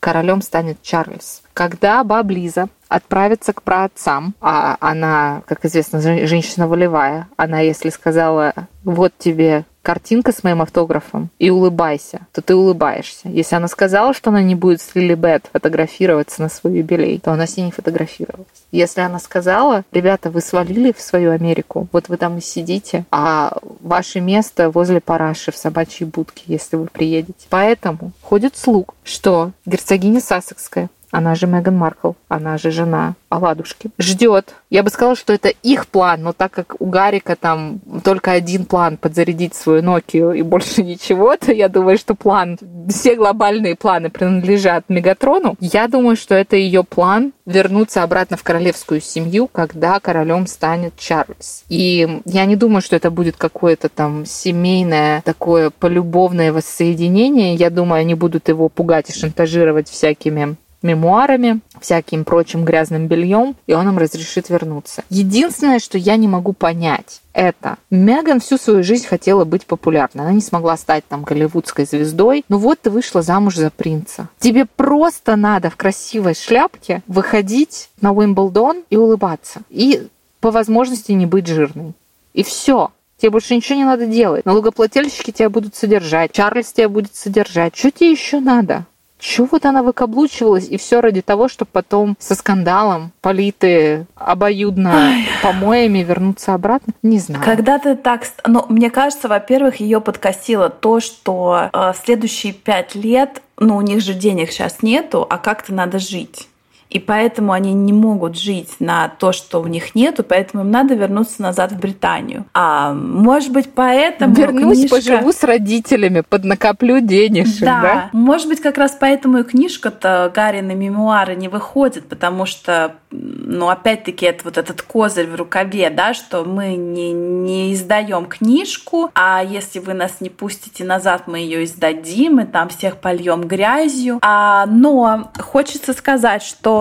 королем 0.00 0.40
станет 0.40 0.82
Чарльз. 0.82 1.42
Когда 1.52 2.02
Баблиза 2.02 2.68
отправится 2.88 3.52
к 3.52 3.62
праотцам, 3.62 4.34
а 4.40 4.76
она, 4.80 5.42
как 5.46 5.64
известно, 5.64 6.00
женщина 6.00 6.66
волевая, 6.66 7.28
она, 7.36 7.60
если 7.60 7.90
сказала, 7.90 8.54
вот 8.84 9.12
тебе 9.18 9.64
картинка 9.86 10.32
с 10.32 10.42
моим 10.42 10.62
автографом 10.62 11.30
и 11.38 11.48
улыбайся, 11.48 12.26
то 12.32 12.42
ты 12.42 12.56
улыбаешься. 12.56 13.28
Если 13.28 13.54
она 13.54 13.68
сказала, 13.68 14.14
что 14.14 14.30
она 14.30 14.42
не 14.42 14.56
будет 14.56 14.80
с 14.80 14.96
Лили 14.96 15.14
Бет 15.14 15.48
фотографироваться 15.52 16.42
на 16.42 16.48
свой 16.48 16.78
юбилей, 16.78 17.20
то 17.20 17.30
она 17.30 17.46
с 17.46 17.56
ней 17.56 17.66
не 17.66 17.70
фотографировалась. 17.70 18.48
Если 18.72 19.00
она 19.00 19.20
сказала, 19.20 19.84
ребята, 19.92 20.28
вы 20.30 20.40
свалили 20.40 20.90
в 20.90 21.00
свою 21.00 21.30
Америку, 21.30 21.86
вот 21.92 22.08
вы 22.08 22.16
там 22.16 22.38
и 22.38 22.40
сидите, 22.40 23.04
а 23.12 23.58
ваше 23.80 24.18
место 24.20 24.70
возле 24.70 25.00
параши 25.00 25.52
в 25.52 25.56
собачьей 25.56 26.10
будке, 26.10 26.42
если 26.46 26.74
вы 26.74 26.86
приедете. 26.86 27.46
Поэтому 27.48 28.10
ходит 28.22 28.56
слух, 28.56 28.86
что 29.04 29.52
герцогиня 29.66 30.20
Сассекская 30.20 30.90
она 31.16 31.34
же 31.34 31.46
Меган 31.46 31.74
Маркл, 31.74 32.12
она 32.28 32.58
же 32.58 32.70
жена 32.70 33.14
Оладушки, 33.30 33.88
ждет. 33.98 34.54
Я 34.68 34.82
бы 34.82 34.90
сказала, 34.90 35.16
что 35.16 35.32
это 35.32 35.48
их 35.48 35.86
план, 35.86 36.22
но 36.22 36.34
так 36.34 36.52
как 36.52 36.76
у 36.78 36.84
Гарика 36.84 37.36
там 37.36 37.80
только 38.04 38.32
один 38.32 38.66
план 38.66 38.98
подзарядить 38.98 39.54
свою 39.54 39.82
Nokia 39.82 40.36
и 40.36 40.42
больше 40.42 40.82
ничего, 40.82 41.34
то 41.38 41.52
я 41.52 41.70
думаю, 41.70 41.96
что 41.96 42.14
план, 42.14 42.58
все 42.90 43.14
глобальные 43.14 43.76
планы 43.76 44.10
принадлежат 44.10 44.84
Мегатрону. 44.90 45.56
Я 45.58 45.88
думаю, 45.88 46.16
что 46.16 46.34
это 46.34 46.56
ее 46.56 46.84
план 46.84 47.32
вернуться 47.46 48.02
обратно 48.02 48.36
в 48.36 48.42
королевскую 48.42 49.00
семью, 49.00 49.48
когда 49.50 49.98
королем 50.00 50.46
станет 50.46 50.98
Чарльз. 50.98 51.64
И 51.70 52.20
я 52.26 52.44
не 52.44 52.56
думаю, 52.56 52.82
что 52.82 52.94
это 52.94 53.10
будет 53.10 53.36
какое-то 53.36 53.88
там 53.88 54.26
семейное 54.26 55.22
такое 55.22 55.70
полюбовное 55.70 56.52
воссоединение. 56.52 57.54
Я 57.54 57.70
думаю, 57.70 58.00
они 58.00 58.14
будут 58.14 58.48
его 58.48 58.68
пугать 58.68 59.08
и 59.08 59.18
шантажировать 59.18 59.88
всякими 59.88 60.56
мемуарами, 60.86 61.60
всяким 61.80 62.24
прочим 62.24 62.64
грязным 62.64 63.06
бельем, 63.06 63.56
и 63.66 63.74
он 63.74 63.88
им 63.88 63.98
разрешит 63.98 64.48
вернуться. 64.48 65.04
Единственное, 65.10 65.78
что 65.78 65.98
я 65.98 66.16
не 66.16 66.28
могу 66.28 66.52
понять, 66.52 67.20
это 67.32 67.76
Меган 67.90 68.40
всю 68.40 68.56
свою 68.56 68.82
жизнь 68.82 69.06
хотела 69.06 69.44
быть 69.44 69.66
популярной. 69.66 70.24
Она 70.24 70.32
не 70.32 70.40
смогла 70.40 70.76
стать 70.78 71.04
там 71.06 71.22
голливудской 71.22 71.84
звездой. 71.84 72.44
Ну 72.48 72.56
вот 72.56 72.80
ты 72.80 72.88
вышла 72.88 73.20
замуж 73.20 73.56
за 73.56 73.70
принца. 73.70 74.28
Тебе 74.38 74.64
просто 74.64 75.36
надо 75.36 75.68
в 75.68 75.76
красивой 75.76 76.34
шляпке 76.34 77.02
выходить 77.06 77.90
на 78.00 78.12
Уимблдон 78.12 78.84
и 78.88 78.96
улыбаться. 78.96 79.60
И 79.68 80.08
по 80.40 80.50
возможности 80.50 81.12
не 81.12 81.26
быть 81.26 81.46
жирной. 81.46 81.92
И 82.32 82.42
все. 82.42 82.90
Тебе 83.18 83.30
больше 83.30 83.54
ничего 83.54 83.78
не 83.78 83.84
надо 83.84 84.06
делать. 84.06 84.44
Налогоплательщики 84.44 85.30
тебя 85.30 85.48
будут 85.48 85.74
содержать, 85.74 86.32
Чарльз 86.32 86.72
тебя 86.72 86.88
будет 86.88 87.14
содержать. 87.14 87.76
Что 87.76 87.90
тебе 87.90 88.10
еще 88.10 88.40
надо? 88.40 88.86
Чего 89.18 89.48
вот 89.52 89.64
она 89.64 89.82
выкаблучивалась, 89.82 90.68
и 90.68 90.76
все 90.76 91.00
ради 91.00 91.22
того, 91.22 91.48
чтобы 91.48 91.70
потом 91.72 92.16
со 92.18 92.34
скандалом, 92.34 93.12
политые 93.22 94.06
обоюдно 94.14 94.92
Ай. 94.94 95.26
помоями 95.42 96.00
вернуться 96.00 96.54
обратно? 96.54 96.92
Не 97.02 97.18
знаю. 97.18 97.42
Когда 97.44 97.78
ты 97.78 97.96
так... 97.96 98.22
Ну, 98.46 98.64
мне 98.68 98.90
кажется, 98.90 99.28
во-первых, 99.28 99.80
ее 99.80 100.00
подкосило 100.00 100.68
то, 100.68 101.00
что 101.00 101.70
э, 101.72 101.92
следующие 102.04 102.52
пять 102.52 102.94
лет, 102.94 103.42
ну, 103.58 103.76
у 103.76 103.80
них 103.80 104.00
же 104.02 104.12
денег 104.12 104.50
сейчас 104.50 104.82
нету, 104.82 105.26
а 105.28 105.38
как-то 105.38 105.72
надо 105.72 105.98
жить. 105.98 106.48
И 106.88 107.00
поэтому 107.00 107.52
они 107.52 107.72
не 107.72 107.92
могут 107.92 108.38
жить 108.38 108.76
на 108.78 109.08
то, 109.08 109.32
что 109.32 109.60
у 109.60 109.66
них 109.66 109.94
нету, 109.94 110.22
поэтому 110.22 110.62
им 110.62 110.70
надо 110.70 110.94
вернуться 110.94 111.42
назад 111.42 111.72
в 111.72 111.78
Британию. 111.78 112.46
А 112.54 112.92
может 112.92 113.52
быть, 113.52 113.70
поэтому 113.74 114.34
Вернусь, 114.34 114.78
книжка... 114.78 114.96
поживу 114.96 115.32
с 115.32 115.42
родителями, 115.42 116.22
поднакоплю 116.28 117.00
денежек, 117.00 117.60
да? 117.60 117.80
да? 117.82 118.10
Может 118.12 118.48
быть, 118.48 118.60
как 118.60 118.78
раз 118.78 118.96
поэтому 118.98 119.38
и 119.38 119.42
книжка-то 119.42 120.30
Гарри 120.34 120.60
на 120.60 120.72
мемуары 120.72 121.34
не 121.34 121.48
выходит, 121.48 122.08
потому 122.08 122.46
что, 122.46 122.96
ну, 123.10 123.68
опять-таки, 123.68 124.26
это 124.26 124.44
вот 124.44 124.56
этот 124.56 124.82
козырь 124.82 125.26
в 125.26 125.34
рукаве, 125.34 125.90
да, 125.90 126.14
что 126.14 126.44
мы 126.44 126.76
не, 126.76 127.12
не 127.12 127.74
издаем 127.74 128.26
книжку, 128.26 129.10
а 129.14 129.42
если 129.42 129.80
вы 129.80 129.94
нас 129.94 130.20
не 130.20 130.30
пустите 130.30 130.84
назад, 130.84 131.24
мы 131.26 131.38
ее 131.38 131.64
издадим, 131.64 132.40
и 132.40 132.44
там 132.44 132.68
всех 132.68 132.98
польем 132.98 133.42
грязью. 133.42 134.18
А, 134.22 134.66
но 134.66 135.30
хочется 135.38 135.92
сказать, 135.92 136.42
что 136.42 136.75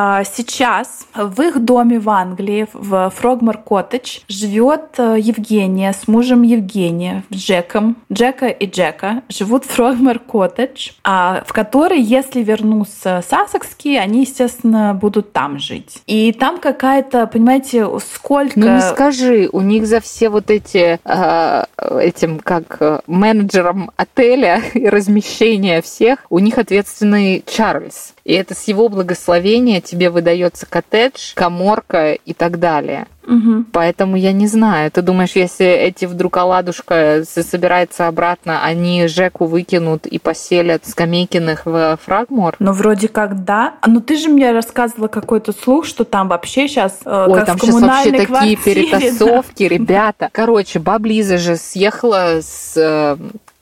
а, 0.00 0.22
сейчас 0.24 1.06
в 1.14 1.40
их 1.42 1.64
доме 1.64 1.98
в 1.98 2.10
Англии, 2.10 2.68
в 2.72 3.10
Фрогмар 3.10 3.58
Коттедж, 3.58 4.18
живет 4.28 4.98
э, 4.98 5.16
Евгения 5.18 5.92
с 5.92 6.06
мужем 6.06 6.42
Евгения, 6.42 7.24
Джеком. 7.32 7.96
Джека 8.12 8.48
и 8.48 8.66
Джека 8.70 9.22
живут 9.28 9.64
в 9.64 9.70
Фрогмар 9.70 10.18
Коттедж, 10.18 10.90
а, 11.04 11.42
в 11.46 11.52
который, 11.52 12.00
если 12.00 12.42
вернутся 12.42 13.24
сассекские, 13.28 14.00
они, 14.00 14.20
естественно, 14.20 14.94
будут 14.94 15.32
там 15.32 15.58
жить. 15.58 16.02
И 16.06 16.32
там 16.32 16.58
какая-то, 16.58 17.26
понимаете, 17.26 17.88
сколько... 18.12 18.58
Ну 18.58 18.74
не 18.74 18.82
скажи, 18.82 19.48
у 19.50 19.62
них 19.62 19.86
за 19.86 20.00
все 20.00 20.28
вот 20.28 20.50
эти, 20.50 21.00
э, 21.02 21.64
этим 22.00 22.40
как 22.40 22.76
э, 22.80 23.00
менеджером 23.06 23.90
отеля 23.96 24.60
и 24.74 24.86
размещения 24.88 25.80
всех, 25.80 26.20
у 26.28 26.38
них 26.38 26.58
ответственный 26.58 27.42
Чарльз. 27.46 28.14
И 28.28 28.32
это 28.34 28.54
с 28.54 28.68
его 28.68 28.90
благословения 28.90 29.80
тебе 29.80 30.10
выдается 30.10 30.66
коттедж, 30.66 31.32
коморка 31.34 32.12
и 32.12 32.34
так 32.34 32.58
далее. 32.58 33.06
Угу. 33.26 33.64
Поэтому 33.72 34.16
я 34.16 34.32
не 34.32 34.46
знаю. 34.46 34.90
Ты 34.90 35.00
думаешь, 35.00 35.32
если 35.32 35.66
эти 35.66 36.04
вдруг 36.04 36.36
оладушка 36.36 37.22
собирается 37.24 38.06
обратно, 38.06 38.62
они 38.62 39.06
Жеку 39.06 39.46
выкинут 39.46 40.06
и 40.06 40.18
поселят 40.18 40.86
Скамейкиных 40.86 41.64
в 41.64 41.98
Фрагмор? 42.04 42.56
Ну, 42.58 42.72
вроде 42.72 43.08
как 43.08 43.44
да. 43.44 43.76
Ну, 43.86 44.02
ты 44.02 44.16
же 44.18 44.28
мне 44.28 44.52
рассказывала 44.52 45.08
какой-то 45.08 45.52
слух, 45.52 45.86
что 45.86 46.04
там 46.04 46.28
вообще 46.28 46.68
сейчас 46.68 46.98
э, 47.06 47.26
Ой, 47.30 47.46
там 47.46 47.58
сейчас 47.58 47.80
вообще 47.80 48.12
такие 48.12 48.56
перетасовки, 48.56 49.68
да. 49.68 49.74
ребята. 49.74 50.28
Короче, 50.32 50.80
Баблиза 50.80 51.38
же 51.38 51.56
съехала 51.56 52.40
с 52.42 52.74
э, 52.76 53.16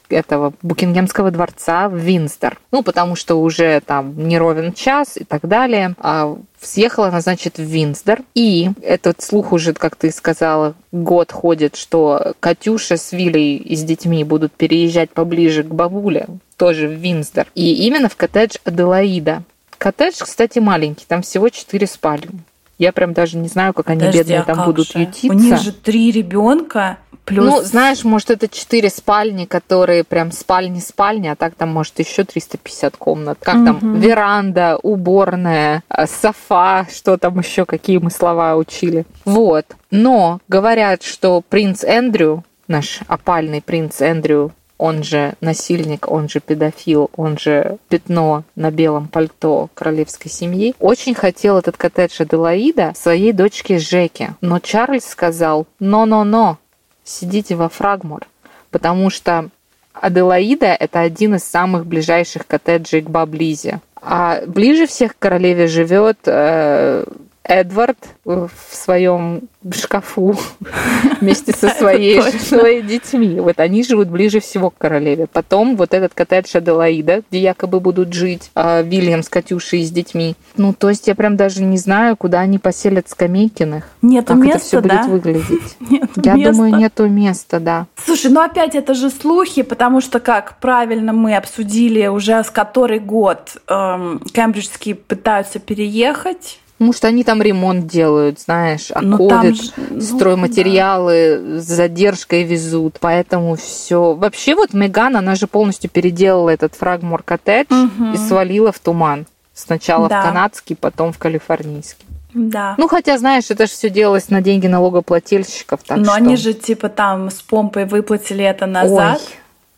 этого 0.09 0.53
Букингемского 0.63 1.31
дворца 1.31 1.89
в 1.89 1.97
Винстер. 1.97 2.59
Ну, 2.73 2.83
потому 2.83 3.17
что 3.17 3.37
уже 3.37 3.81
там 3.81 4.29
не 4.29 4.39
ровен 4.39 4.73
час 4.73 5.17
и 5.17 5.25
так 5.25 5.43
далее. 5.43 5.95
А 5.99 6.37
съехала 6.61 7.09
она, 7.09 7.21
значит, 7.21 7.59
в 7.59 7.63
Винстер. 7.63 8.23
И 8.35 8.71
этот 8.83 9.23
слух 9.23 9.53
уже, 9.53 9.73
как 9.73 9.97
ты 9.97 10.11
сказала, 10.11 10.75
год 10.93 11.33
ходит, 11.33 11.77
что 11.77 12.35
Катюша 12.41 12.97
с 12.97 13.13
Вилей 13.13 13.57
и 13.57 13.77
с 13.77 13.83
детьми 13.83 14.25
будут 14.25 14.53
переезжать 14.53 15.11
поближе 15.11 15.63
к 15.63 15.69
бабуле, 15.69 16.27
тоже 16.57 16.89
в 16.89 16.93
Винстер. 16.93 17.47
И 17.55 17.87
именно 17.87 18.09
в 18.09 18.17
коттедж 18.17 18.57
Аделаида. 18.65 19.43
Коттедж, 19.79 20.23
кстати, 20.23 20.59
маленький, 20.59 21.05
там 21.07 21.23
всего 21.23 21.49
четыре 21.49 21.87
спальни. 21.87 22.41
Я 22.79 22.93
прям 22.93 23.15
даже 23.15 23.39
не 23.39 23.49
знаю, 23.49 23.73
как 23.73 23.89
они 23.89 24.01
Подожди, 24.01 24.19
бедные 24.19 24.41
а 24.41 24.45
там 24.45 24.65
будут 24.67 24.89
же? 24.89 25.01
ютиться. 25.01 25.29
У 25.29 25.33
них 25.33 25.59
же 25.59 25.73
три 25.73 26.11
ребенка. 26.11 26.99
Плюс... 27.27 27.45
Ну, 27.45 27.63
знаешь, 27.63 28.05
может, 28.05 28.31
это 28.31 28.49
четыре 28.49 28.89
спальни, 28.89 29.47
которые 29.47 30.05
прям 30.05 30.31
спальни-спальни, 30.31 31.27
а 31.27 31.35
так 31.35 31.57
там, 31.57 31.71
может, 31.71 31.99
еще 31.99 32.23
350 32.23 32.97
комнат. 32.97 33.39
Как 33.43 33.57
угу. 33.57 33.65
там? 33.65 33.95
Веранда, 33.97 34.79
уборная, 34.81 35.83
э, 35.91 36.07
софа, 36.07 36.87
что 36.89 37.19
там 37.19 37.41
еще, 37.41 37.67
какие 37.67 37.99
мы 37.99 38.13
слова 38.13 38.55
учили. 38.55 39.07
Вот. 39.25 39.67
Но 39.91 40.39
говорят, 40.47 41.03
что 41.03 41.43
принц 41.47 41.83
Эндрю, 41.83 42.45
наш 42.69 43.01
опальный 43.09 43.61
принц 43.61 44.01
Эндрю, 44.01 44.53
он 44.79 45.03
же 45.03 45.35
насильник, 45.41 46.09
он 46.09 46.29
же 46.29 46.39
педофил, 46.39 47.11
он 47.17 47.39
же 47.39 47.79
пятно 47.89 48.45
на 48.55 48.71
белом 48.71 49.09
пальто 49.09 49.69
королевской 49.75 50.31
семьи, 50.31 50.75
очень 50.79 51.15
хотел 51.15 51.59
этот 51.59 51.77
коттедж 51.77 52.23
Аделаида 52.23 52.93
своей 52.95 53.33
дочке 53.33 53.79
Жеке. 53.79 54.35
Но 54.41 54.61
Чарльз 54.61 55.07
сказал 55.07 55.67
«но-но-но, 55.81 56.59
сидите 57.07 57.55
во 57.55 57.69
Фрагмор, 57.69 58.27
потому 58.71 59.09
что 59.09 59.49
Аделаида– 59.95 60.67
это 60.81 61.01
один 61.01 61.37
из 61.37 61.45
самых 61.45 61.87
ближайших 61.87 62.47
коттеджей 62.47 63.01
к 63.01 63.09
Баблизе. 63.09 63.81
А 64.03 64.43
ближе 64.47 64.87
всех 64.87 65.17
к 65.17 65.19
королеве 65.19 65.67
живет 65.67 66.19
э, 66.27 67.05
Эдвард 67.49 67.99
в 68.25 68.51
своем 68.71 69.43
шкафу 69.73 70.37
вместе 71.21 71.53
со 71.53 71.69
своей 71.69 72.21
женой 72.21 72.81
и 72.81 72.83
детьми. 72.83 73.41
Вот 73.41 73.61
они 73.61 73.83
живут 73.85 74.09
ближе 74.09 74.41
всего 74.41 74.71
к 74.71 74.79
королеве. 74.79 75.27
Потом 75.27 75.77
вот 75.77 75.95
этот 75.95 76.15
коттедж 76.15 76.57
Аделаида, 76.57 77.23
где 77.29 77.41
якобы 77.41 77.81
будут 77.81 78.13
жить 78.13 78.51
э, 78.55 78.83
Вильям 78.83 79.23
с 79.23 79.29
Катюшей 79.29 79.81
и 79.81 79.85
с 79.85 79.91
детьми. 79.91 80.37
Ну, 80.57 80.73
то 80.73 80.89
есть 80.89 81.07
я 81.09 81.15
прям 81.15 81.37
даже 81.37 81.63
не 81.63 81.79
знаю, 81.79 82.17
куда 82.17 82.41
они 82.41 82.59
поселят 82.59 83.09
Скамейкиных. 83.09 83.85
Нету 84.03 84.35
как 84.35 84.37
места, 84.37 84.57
это 84.57 84.67
все 84.67 84.81
да? 84.81 84.97
будет 84.97 85.11
выглядеть. 85.11 85.77
Нету 85.91 86.21
я 86.25 86.35
места. 86.35 86.53
думаю, 86.53 86.77
нету 86.77 87.09
места, 87.09 87.61
да. 87.61 87.87
Слушай, 88.05 88.31
ну 88.31 88.41
опять 88.41 88.75
это 88.75 88.95
же 88.95 89.11
слухи, 89.11 89.63
потому 89.63 90.01
что, 90.01 90.21
как 90.21 90.59
правильно 90.61 91.13
мы 91.13 91.37
обсудили 91.37 92.07
уже 92.07 92.43
с 92.43 92.51
который 92.51 92.99
год 92.99 93.57
эм, 93.69 94.21
кембриджские 94.33 94.95
пытаются 94.95 95.59
переехать 95.59 96.61
может, 96.79 97.05
они 97.07 97.25
там 97.25 97.41
ремонт 97.41 97.87
делают, 97.87 98.41
знаешь, 98.41 98.91
оковят, 98.91 99.57
ну, 99.91 100.01
стройматериалы 100.01 101.39
да. 101.41 101.61
с 101.61 101.65
задержкой 101.65 102.43
везут, 102.43 102.99
поэтому 103.01 103.57
все. 103.57 104.13
Вообще 104.13 104.55
вот 104.55 104.75
Меган, 104.75 105.17
она 105.17 105.35
же 105.37 105.47
полностью 105.47 105.89
переделала 105.89 106.51
этот 106.51 106.75
фрагмор 106.75 107.23
коттедж 107.23 107.73
угу. 107.73 108.13
и 108.13 108.17
свалила 108.17 108.73
в 108.73 108.79
туман. 108.79 109.27
Сначала 109.55 110.09
да. 110.09 110.21
в 110.21 110.25
канадский, 110.25 110.77
потом 110.77 111.13
в 111.13 111.19
калифорнийский. 111.19 112.05
Да. 112.35 112.75
Ну, 112.77 112.89
хотя, 112.89 113.17
знаешь, 113.17 113.45
это 113.49 113.65
же 113.65 113.73
все 113.73 113.89
делалось 113.89 114.29
на 114.29 114.43
деньги 114.43 114.67
налогоплательщиков. 114.67 115.83
Так 115.83 115.97
Но 115.97 116.05
что... 116.05 116.15
они 116.15 116.37
же, 116.37 116.53
типа, 116.53 116.91
там 116.91 117.31
с 117.31 117.41
помпой 117.41 117.87
выплатили 117.87 118.45
это 118.45 118.67
назад. 118.67 119.23
Ой. 119.25 119.37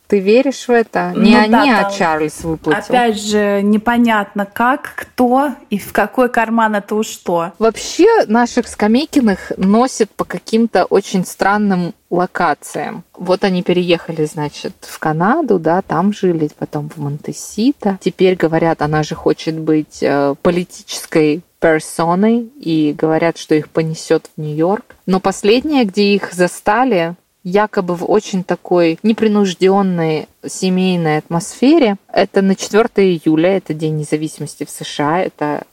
Ты 0.09 0.21
веришь 0.21 0.67
в 0.67 0.71
это? 0.71 1.13
Не 1.15 1.35
ну, 1.35 1.43
они, 1.43 1.51
да, 1.51 1.87
а 1.87 1.91
Чарльз 1.91 2.43
выплатил. 2.43 2.81
Опять 2.83 3.21
же, 3.21 3.61
непонятно 3.61 4.47
как, 4.51 4.91
кто 4.95 5.51
и 5.69 5.77
в 5.77 5.93
какой 5.93 6.29
карман 6.29 6.75
это 6.75 6.95
уж 6.95 7.05
что. 7.05 7.53
Вообще 7.59 8.25
наших 8.25 8.67
Скамейкиных 8.67 9.51
носят 9.57 10.09
по 10.09 10.25
каким-то 10.25 10.85
очень 10.85 11.23
странным 11.25 11.93
локациям. 12.09 13.03
Вот 13.15 13.43
они 13.43 13.61
переехали, 13.61 14.25
значит, 14.25 14.73
в 14.81 14.97
Канаду, 14.97 15.59
да, 15.59 15.83
там 15.83 16.11
жили, 16.11 16.49
потом 16.57 16.89
в 16.89 16.97
Монтесита. 16.97 17.99
Теперь 18.01 18.35
говорят, 18.35 18.81
она 18.81 19.03
же 19.03 19.13
хочет 19.13 19.59
быть 19.59 20.01
э, 20.01 20.33
политической 20.41 21.43
персоной, 21.59 22.49
и 22.59 22.95
говорят, 22.97 23.37
что 23.37 23.53
их 23.53 23.69
понесет 23.69 24.29
в 24.35 24.41
Нью-Йорк. 24.41 24.95
Но 25.05 25.19
последнее, 25.19 25.83
где 25.83 26.15
их 26.15 26.31
застали, 26.33 27.15
якобы 27.43 27.95
в 27.95 28.09
очень 28.09 28.43
такой 28.43 28.99
непринужденной 29.03 30.27
семейной 30.45 31.17
атмосфере. 31.17 31.97
Это 32.11 32.41
на 32.41 32.55
4 32.55 32.87
июля, 32.97 33.57
это 33.57 33.73
День 33.73 33.97
независимости 33.97 34.65
в 34.65 34.69
США, 34.69 35.21
это 35.21 35.63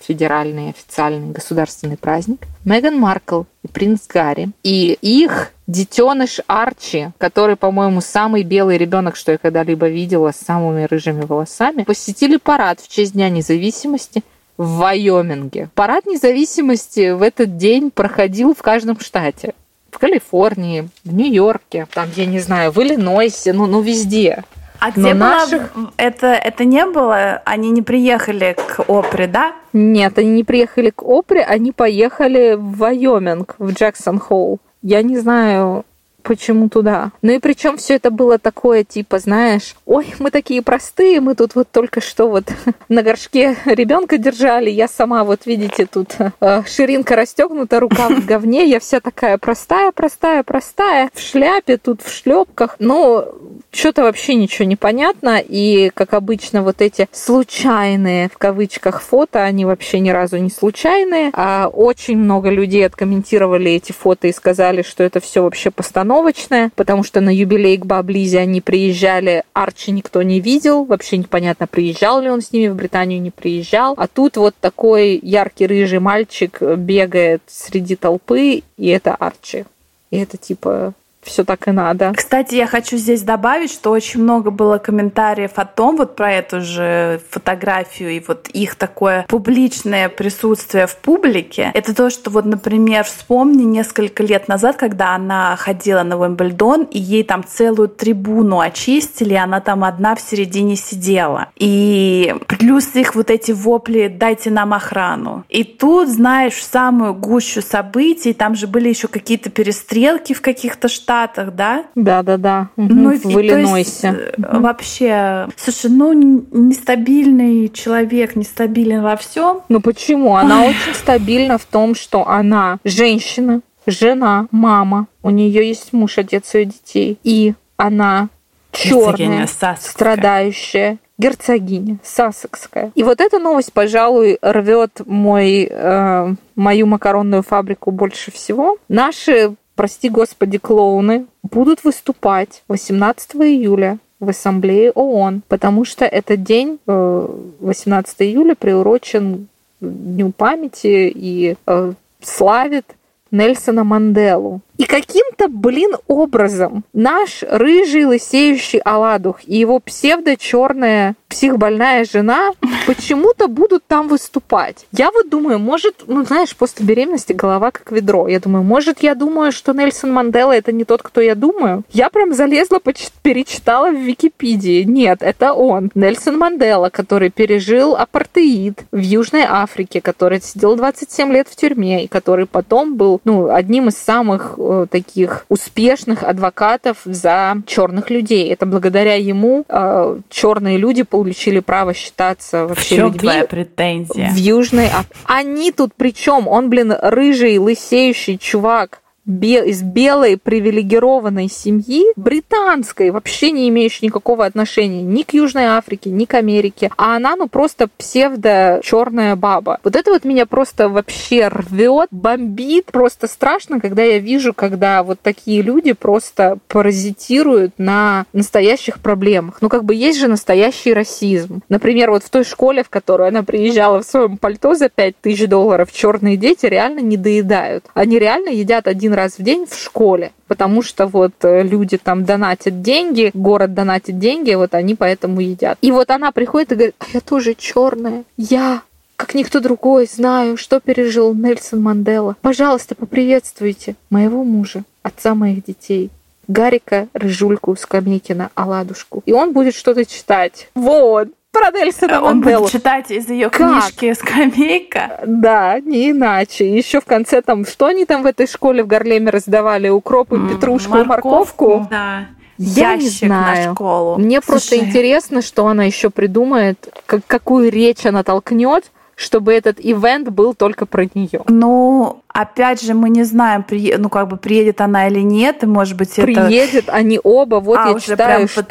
федеральный 0.00 0.70
официальный 0.70 1.32
государственный 1.32 1.96
праздник. 1.96 2.46
Меган 2.64 2.98
Маркл 2.98 3.42
и 3.62 3.68
принц 3.68 4.06
Гарри. 4.08 4.50
И 4.62 4.98
их 5.00 5.52
детеныш 5.66 6.40
Арчи, 6.46 7.10
который, 7.18 7.56
по-моему, 7.56 8.00
самый 8.00 8.42
белый 8.42 8.78
ребенок, 8.78 9.16
что 9.16 9.32
я 9.32 9.38
когда-либо 9.38 9.88
видела, 9.88 10.32
с 10.32 10.44
самыми 10.44 10.84
рыжими 10.84 11.22
волосами, 11.22 11.84
посетили 11.84 12.36
парад 12.36 12.80
в 12.80 12.88
честь 12.88 13.12
Дня 13.12 13.28
независимости 13.28 14.22
в 14.56 14.78
Вайоминге. 14.78 15.70
Парад 15.74 16.06
независимости 16.06 17.12
в 17.12 17.22
этот 17.22 17.56
день 17.56 17.90
проходил 17.90 18.54
в 18.54 18.62
каждом 18.62 18.98
штате. 19.00 19.54
В 19.96 19.98
Калифорнии, 19.98 20.90
в 21.04 21.14
Нью-Йорке, 21.14 21.86
там, 21.90 22.08
я 22.16 22.26
не 22.26 22.38
знаю, 22.38 22.70
в 22.70 22.76
Иллинойсе, 22.82 23.54
ну, 23.54 23.64
ну 23.64 23.80
везде. 23.80 24.44
А 24.78 24.90
где 24.90 25.14
Но 25.14 25.20
была... 25.20 25.30
Наших... 25.38 25.72
Это, 25.96 26.26
это 26.26 26.66
не 26.66 26.84
было? 26.84 27.40
Они 27.46 27.70
не 27.70 27.80
приехали 27.80 28.54
к 28.58 28.80
Опре, 28.90 29.26
да? 29.26 29.54
Нет, 29.72 30.18
они 30.18 30.28
не 30.32 30.44
приехали 30.44 30.90
к 30.90 31.02
Опре, 31.02 31.42
они 31.42 31.72
поехали 31.72 32.56
в 32.58 32.76
Вайоминг, 32.76 33.54
в 33.56 33.72
Джексон 33.72 34.18
Холл. 34.18 34.58
Я 34.82 35.00
не 35.02 35.16
знаю, 35.16 35.86
почему 36.26 36.68
туда. 36.68 37.12
Ну 37.22 37.32
и 37.32 37.38
причем 37.38 37.76
все 37.76 37.94
это 37.94 38.10
было 38.10 38.38
такое, 38.38 38.82
типа, 38.82 39.18
знаешь, 39.18 39.76
ой, 39.86 40.06
мы 40.18 40.30
такие 40.30 40.60
простые, 40.60 41.20
мы 41.20 41.34
тут 41.34 41.54
вот 41.54 41.68
только 41.70 42.00
что 42.00 42.28
вот 42.28 42.44
на 42.88 43.02
горшке 43.02 43.56
ребенка 43.64 44.18
держали, 44.18 44.68
я 44.70 44.88
сама, 44.88 45.24
вот 45.24 45.46
видите, 45.46 45.86
тут 45.86 46.16
э, 46.40 46.62
ширинка 46.66 47.14
расстегнута, 47.14 47.78
рука 47.78 48.08
в 48.08 48.26
говне, 48.26 48.68
я 48.68 48.80
вся 48.80 49.00
такая 49.00 49.38
простая, 49.38 49.92
простая, 49.92 50.42
простая, 50.42 51.10
в 51.14 51.20
шляпе, 51.20 51.76
тут 51.76 52.02
в 52.02 52.12
шлепках. 52.12 52.76
Но 52.80 53.28
что-то 53.70 54.02
вообще 54.02 54.34
ничего 54.34 54.66
не 54.66 54.76
понятно, 54.76 55.38
и, 55.38 55.90
как 55.94 56.14
обычно, 56.14 56.62
вот 56.62 56.82
эти 56.82 57.08
случайные, 57.12 58.28
в 58.28 58.38
кавычках, 58.38 59.00
фото, 59.00 59.44
они 59.44 59.64
вообще 59.64 60.00
ни 60.00 60.10
разу 60.10 60.38
не 60.38 60.50
случайные. 60.50 61.30
А 61.34 61.68
очень 61.68 62.16
много 62.18 62.50
людей 62.50 62.84
откомментировали 62.84 63.70
эти 63.70 63.92
фото 63.92 64.26
и 64.26 64.32
сказали, 64.32 64.82
что 64.82 65.04
это 65.04 65.20
все 65.20 65.42
вообще 65.42 65.70
постановка 65.70 66.15
постановочная, 66.16 66.70
потому 66.74 67.02
что 67.02 67.20
на 67.20 67.34
юбилей 67.34 67.76
к 67.76 67.86
Баблизе 67.86 68.38
они 68.38 68.60
приезжали, 68.60 69.42
Арчи 69.52 69.90
никто 69.90 70.22
не 70.22 70.40
видел, 70.40 70.84
вообще 70.84 71.18
непонятно, 71.18 71.66
приезжал 71.66 72.20
ли 72.20 72.30
он 72.30 72.40
с 72.40 72.52
ними 72.52 72.68
в 72.68 72.74
Британию, 72.74 73.20
не 73.20 73.30
приезжал. 73.30 73.94
А 73.96 74.06
тут 74.06 74.36
вот 74.36 74.54
такой 74.60 75.18
яркий 75.22 75.66
рыжий 75.66 75.98
мальчик 75.98 76.60
бегает 76.60 77.42
среди 77.46 77.96
толпы, 77.96 78.62
и 78.76 78.88
это 78.88 79.14
Арчи. 79.14 79.64
И 80.10 80.18
это 80.18 80.36
типа 80.36 80.94
все 81.26 81.44
так 81.44 81.68
и 81.68 81.72
надо. 81.72 82.12
Кстати, 82.16 82.54
я 82.54 82.66
хочу 82.66 82.96
здесь 82.96 83.22
добавить, 83.22 83.72
что 83.72 83.90
очень 83.90 84.22
много 84.22 84.50
было 84.50 84.78
комментариев 84.78 85.52
о 85.56 85.64
том, 85.64 85.96
вот 85.96 86.16
про 86.16 86.32
эту 86.32 86.60
же 86.60 87.20
фотографию 87.30 88.10
и 88.10 88.22
вот 88.26 88.48
их 88.48 88.76
такое 88.76 89.26
публичное 89.28 90.08
присутствие 90.08 90.86
в 90.86 90.96
публике. 90.96 91.70
Это 91.74 91.94
то, 91.94 92.10
что 92.10 92.30
вот, 92.30 92.44
например, 92.44 93.04
вспомни 93.04 93.64
несколько 93.64 94.22
лет 94.22 94.48
назад, 94.48 94.76
когда 94.76 95.14
она 95.14 95.56
ходила 95.56 96.02
на 96.02 96.18
Уимблдон, 96.18 96.84
и 96.84 96.98
ей 96.98 97.24
там 97.24 97.44
целую 97.44 97.88
трибуну 97.88 98.60
очистили, 98.60 99.34
и 99.34 99.36
она 99.36 99.60
там 99.60 99.84
одна 99.84 100.14
в 100.14 100.20
середине 100.20 100.76
сидела. 100.76 101.48
И 101.56 102.34
плюс 102.46 102.94
их 102.94 103.14
вот 103.14 103.30
эти 103.30 103.52
вопли 103.52 104.08
«дайте 104.08 104.50
нам 104.50 104.72
охрану». 104.72 105.44
И 105.48 105.64
тут, 105.64 106.08
знаешь, 106.08 106.64
самую 106.64 107.14
гущу 107.14 107.62
событий, 107.62 108.32
там 108.32 108.54
же 108.54 108.66
были 108.66 108.88
еще 108.88 109.08
какие-то 109.08 109.50
перестрелки 109.50 110.32
в 110.32 110.40
каких-то 110.40 110.88
штатах, 110.88 111.15
Штатах, 111.16 111.54
да? 111.54 111.84
Да, 111.94 112.22
да, 112.22 112.36
да. 112.36 112.68
Ну, 112.76 113.16
в 113.16 113.40
Иллинойсе. 113.40 114.32
Угу. 114.36 114.60
Вообще, 114.60 115.48
слушай, 115.56 115.90
ну 115.90 116.12
нестабильный 116.12 117.70
человек, 117.70 118.36
нестабилен 118.36 119.02
во 119.02 119.16
всем. 119.16 119.62
Ну 119.70 119.80
почему? 119.80 120.36
Она 120.36 120.62
Ой. 120.62 120.68
очень 120.70 120.94
стабильна 120.94 121.56
в 121.56 121.64
том, 121.64 121.94
что 121.94 122.28
она 122.28 122.78
женщина, 122.84 123.62
жена, 123.86 124.46
мама, 124.50 125.06
у 125.22 125.30
нее 125.30 125.66
есть 125.66 125.94
муж, 125.94 126.18
отец 126.18 126.54
ее 126.54 126.66
детей, 126.66 127.18
и 127.22 127.54
она 127.78 128.28
черная, 128.72 129.48
страдающая, 129.80 130.98
герцогиня 131.16 131.98
Сассекская. 132.02 132.92
И 132.94 133.02
вот 133.02 133.22
эта 133.22 133.38
новость, 133.38 133.72
пожалуй, 133.72 134.38
рвет 134.42 135.00
мой, 135.06 135.66
э, 135.70 136.34
мою 136.56 136.86
макаронную 136.86 137.42
фабрику 137.42 137.90
больше 137.90 138.30
всего. 138.30 138.76
Наши 138.88 139.54
прости 139.76 140.08
господи, 140.08 140.58
клоуны 140.58 141.26
будут 141.42 141.84
выступать 141.84 142.64
18 142.68 143.36
июля 143.36 143.98
в 144.18 144.30
Ассамблее 144.30 144.90
ООН, 144.92 145.42
потому 145.46 145.84
что 145.84 146.04
этот 146.04 146.42
день, 146.42 146.78
18 146.86 148.16
э, 148.18 148.24
июля, 148.24 148.54
приурочен 148.54 149.48
Дню 149.80 150.32
памяти 150.32 151.12
и 151.14 151.56
э, 151.66 151.92
славит 152.22 152.86
Нельсона 153.30 153.84
Манделу. 153.84 154.62
И 154.78 154.84
каким-то, 154.84 155.48
блин, 155.48 155.92
образом 156.06 156.84
наш 156.92 157.42
рыжий 157.42 158.04
лысеющий 158.04 158.78
Аладух 158.80 159.40
и 159.46 159.56
его 159.56 159.80
псевдо-черная 159.80 161.14
психбольная 161.28 162.04
жена 162.04 162.50
почему-то 162.86 163.48
будут 163.48 163.84
там 163.86 164.08
выступать. 164.08 164.86
Я 164.92 165.10
вот 165.10 165.28
думаю, 165.28 165.58
может, 165.58 166.04
ну 166.06 166.24
знаешь, 166.24 166.54
после 166.56 166.86
беременности 166.86 167.32
голова 167.32 167.70
как 167.70 167.92
ведро. 167.92 168.28
Я 168.28 168.40
думаю, 168.40 168.64
может, 168.64 169.02
я 169.02 169.14
думаю, 169.14 169.52
что 169.52 169.72
Нельсон 169.72 170.12
Мандела 170.12 170.52
это 170.52 170.72
не 170.72 170.84
тот, 170.84 171.02
кто 171.02 171.20
я 171.20 171.34
думаю. 171.34 171.84
Я 171.92 172.10
прям 172.10 172.32
залезла, 172.32 172.80
перечитала 172.80 173.90
в 173.90 173.96
Википедии. 173.96 174.82
Нет, 174.84 175.18
это 175.20 175.52
он. 175.52 175.90
Нельсон 175.94 176.38
Мандела, 176.38 176.90
который 176.90 177.30
пережил 177.30 177.96
апартеид 177.96 178.84
в 178.90 179.00
Южной 179.00 179.44
Африке, 179.48 180.00
который 180.00 180.40
сидел 180.40 180.76
27 180.76 181.32
лет 181.32 181.48
в 181.48 181.56
тюрьме 181.56 182.04
и 182.04 182.08
который 182.08 182.46
потом 182.46 182.96
был 182.96 183.20
ну, 183.24 183.50
одним 183.52 183.88
из 183.88 183.96
самых 183.96 184.58
таких 184.90 185.46
успешных 185.48 186.22
адвокатов 186.22 186.98
за 187.04 187.56
черных 187.66 188.10
людей. 188.10 188.52
Это 188.52 188.66
благодаря 188.66 189.14
ему 189.14 189.64
э, 189.68 190.18
черные 190.28 190.78
люди 190.78 191.02
получили 191.02 191.60
право 191.60 191.94
считаться 191.94 192.66
вообще 192.66 192.94
в 192.94 192.98
чем 192.98 193.06
людьми. 193.06 193.18
твоя 193.20 193.44
претензия? 193.44 194.30
В 194.30 194.36
Южной 194.36 194.86
Африке. 194.86 195.20
Они 195.24 195.72
тут 195.72 195.92
причем? 195.96 196.48
Он, 196.48 196.68
блин, 196.70 196.94
рыжий, 197.00 197.58
лысеющий 197.58 198.38
чувак 198.38 199.00
из 199.26 199.82
белой 199.82 200.36
привилегированной 200.38 201.48
семьи, 201.48 202.04
британской, 202.16 203.10
вообще 203.10 203.50
не 203.50 203.68
имеющей 203.68 204.06
никакого 204.06 204.44
отношения 204.44 205.02
ни 205.02 205.22
к 205.22 205.34
Южной 205.34 205.64
Африке, 205.64 206.10
ни 206.10 206.24
к 206.24 206.34
Америке, 206.34 206.90
а 206.96 207.16
она, 207.16 207.36
ну, 207.36 207.48
просто 207.48 207.88
псевдо 207.96 208.80
черная 208.82 209.36
баба. 209.36 209.78
Вот 209.82 209.96
это 209.96 210.12
вот 210.12 210.24
меня 210.24 210.46
просто 210.46 210.88
вообще 210.88 211.48
рвет, 211.48 212.08
бомбит, 212.10 212.86
просто 212.86 213.26
страшно, 213.26 213.80
когда 213.80 214.02
я 214.02 214.18
вижу, 214.18 214.54
когда 214.54 215.02
вот 215.02 215.20
такие 215.20 215.62
люди 215.62 215.92
просто 215.92 216.58
паразитируют 216.68 217.72
на 217.78 218.26
настоящих 218.32 219.00
проблемах. 219.00 219.58
Ну, 219.60 219.68
как 219.68 219.84
бы 219.84 219.94
есть 219.94 220.18
же 220.20 220.28
настоящий 220.28 220.92
расизм. 220.92 221.62
Например, 221.68 222.10
вот 222.10 222.22
в 222.22 222.30
той 222.30 222.44
школе, 222.44 222.84
в 222.84 222.90
которую 222.90 223.28
она 223.28 223.42
приезжала 223.42 224.02
в 224.02 224.06
своем 224.06 224.36
пальто 224.36 224.74
за 224.74 224.88
5000 224.88 225.48
долларов, 225.48 225.92
черные 225.92 226.36
дети 226.36 226.66
реально 226.66 227.00
не 227.00 227.16
доедают. 227.16 227.84
Они 227.94 228.18
реально 228.18 228.50
едят 228.50 228.86
один 228.86 229.15
раз 229.16 229.38
в 229.38 229.42
день 229.42 229.66
в 229.66 229.74
школе, 229.74 230.32
потому 230.46 230.82
что 230.82 231.06
вот 231.06 231.32
э, 231.42 231.62
люди 231.62 231.98
там 231.98 232.24
донатят 232.24 232.82
деньги, 232.82 233.30
город 233.34 233.74
донатит 233.74 234.18
деньги, 234.18 234.54
вот 234.54 234.74
они 234.74 234.94
поэтому 234.94 235.40
едят. 235.40 235.78
И 235.80 235.90
вот 235.90 236.10
она 236.10 236.30
приходит 236.30 236.72
и 236.72 236.74
говорит, 236.76 236.94
а 237.00 237.04
я 237.12 237.20
тоже 237.20 237.54
черная, 237.54 238.24
я 238.36 238.82
как 239.16 239.34
никто 239.34 239.60
другой, 239.60 240.06
знаю, 240.06 240.56
что 240.56 240.78
пережил 240.78 241.34
Нельсон 241.34 241.82
Мандела. 241.82 242.36
Пожалуйста, 242.42 242.94
поприветствуйте 242.94 243.96
моего 244.10 244.44
мужа, 244.44 244.84
отца 245.02 245.34
моих 245.34 245.64
детей. 245.64 246.10
Гарика, 246.48 247.08
Рыжульку, 247.12 247.74
Скамейкина, 247.74 248.50
Аладушку. 248.54 249.22
И 249.26 249.32
он 249.32 249.52
будет 249.52 249.74
что-то 249.74 250.04
читать. 250.04 250.68
Вот 250.76 251.28
про 251.56 251.70
Нельсона 251.70 252.22
Он 252.22 252.40
Манделу. 252.40 252.62
будет 252.62 252.72
читать 252.72 253.10
из 253.10 253.28
ее 253.28 253.50
книжки 253.50 254.12
«Скамейка». 254.12 255.20
Да, 255.26 255.80
не 255.80 256.10
иначе. 256.10 256.76
Еще 256.76 257.00
в 257.00 257.04
конце 257.04 257.42
там, 257.42 257.64
что 257.64 257.86
они 257.86 258.04
там 258.04 258.22
в 258.22 258.26
этой 258.26 258.46
школе 258.46 258.82
в 258.82 258.86
Гарлеме 258.86 259.30
раздавали? 259.30 259.88
Укроп 259.88 260.32
и 260.32 260.48
петрушку, 260.48 260.90
морковку? 260.98 261.28
морковку? 261.28 261.88
Да. 261.90 262.26
Я 262.58 262.92
Ящик 262.92 263.22
не 263.22 263.28
знаю. 263.28 263.68
на 263.68 263.74
школу. 263.74 264.18
Мне 264.18 264.40
Слушай. 264.40 264.46
просто 264.46 264.78
интересно, 264.78 265.42
что 265.42 265.66
она 265.66 265.84
еще 265.84 266.08
придумает, 266.08 266.88
как, 267.04 267.20
какую 267.26 267.70
речь 267.70 268.06
она 268.06 268.22
толкнет, 268.22 268.90
чтобы 269.16 269.54
этот 269.54 269.78
ивент 269.80 270.28
был 270.28 270.54
только 270.54 270.84
про 270.84 271.06
нее. 271.06 271.42
Ну, 271.48 272.22
опять 272.28 272.82
же, 272.82 272.92
мы 272.92 273.08
не 273.08 273.24
знаем, 273.24 273.62
при, 273.62 273.96
ну, 273.96 274.10
как 274.10 274.28
бы 274.28 274.36
приедет 274.36 274.82
она 274.82 275.08
или 275.08 275.20
нет, 275.20 275.62
и, 275.62 275.66
может 275.66 275.96
быть, 275.96 276.14
приедет, 276.14 276.36
это... 276.36 276.46
Приедет, 276.46 276.84
они 276.88 277.18
оба, 277.24 277.56
вот 277.56 277.78
а, 277.78 277.88
я 277.88 277.98
читаю, 277.98 278.46
что 278.46 278.62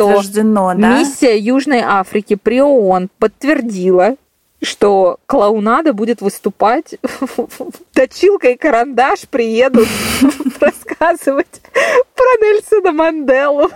да? 0.75 0.99
миссия 0.99 1.38
Южной 1.38 1.81
Африки 1.81 2.36
при 2.36 2.61
ООН 2.61 3.09
подтвердила, 3.17 4.17
что 4.61 5.17
клоунада 5.26 5.93
будет 5.93 6.22
выступать, 6.22 6.95
точилка 7.93 8.49
и 8.49 8.55
карандаш 8.55 9.22
приедут 9.30 9.88
рассказывать 10.59 11.61
про 12.13 12.26
Нельсона 12.41 12.91
Манделу. 12.91 13.72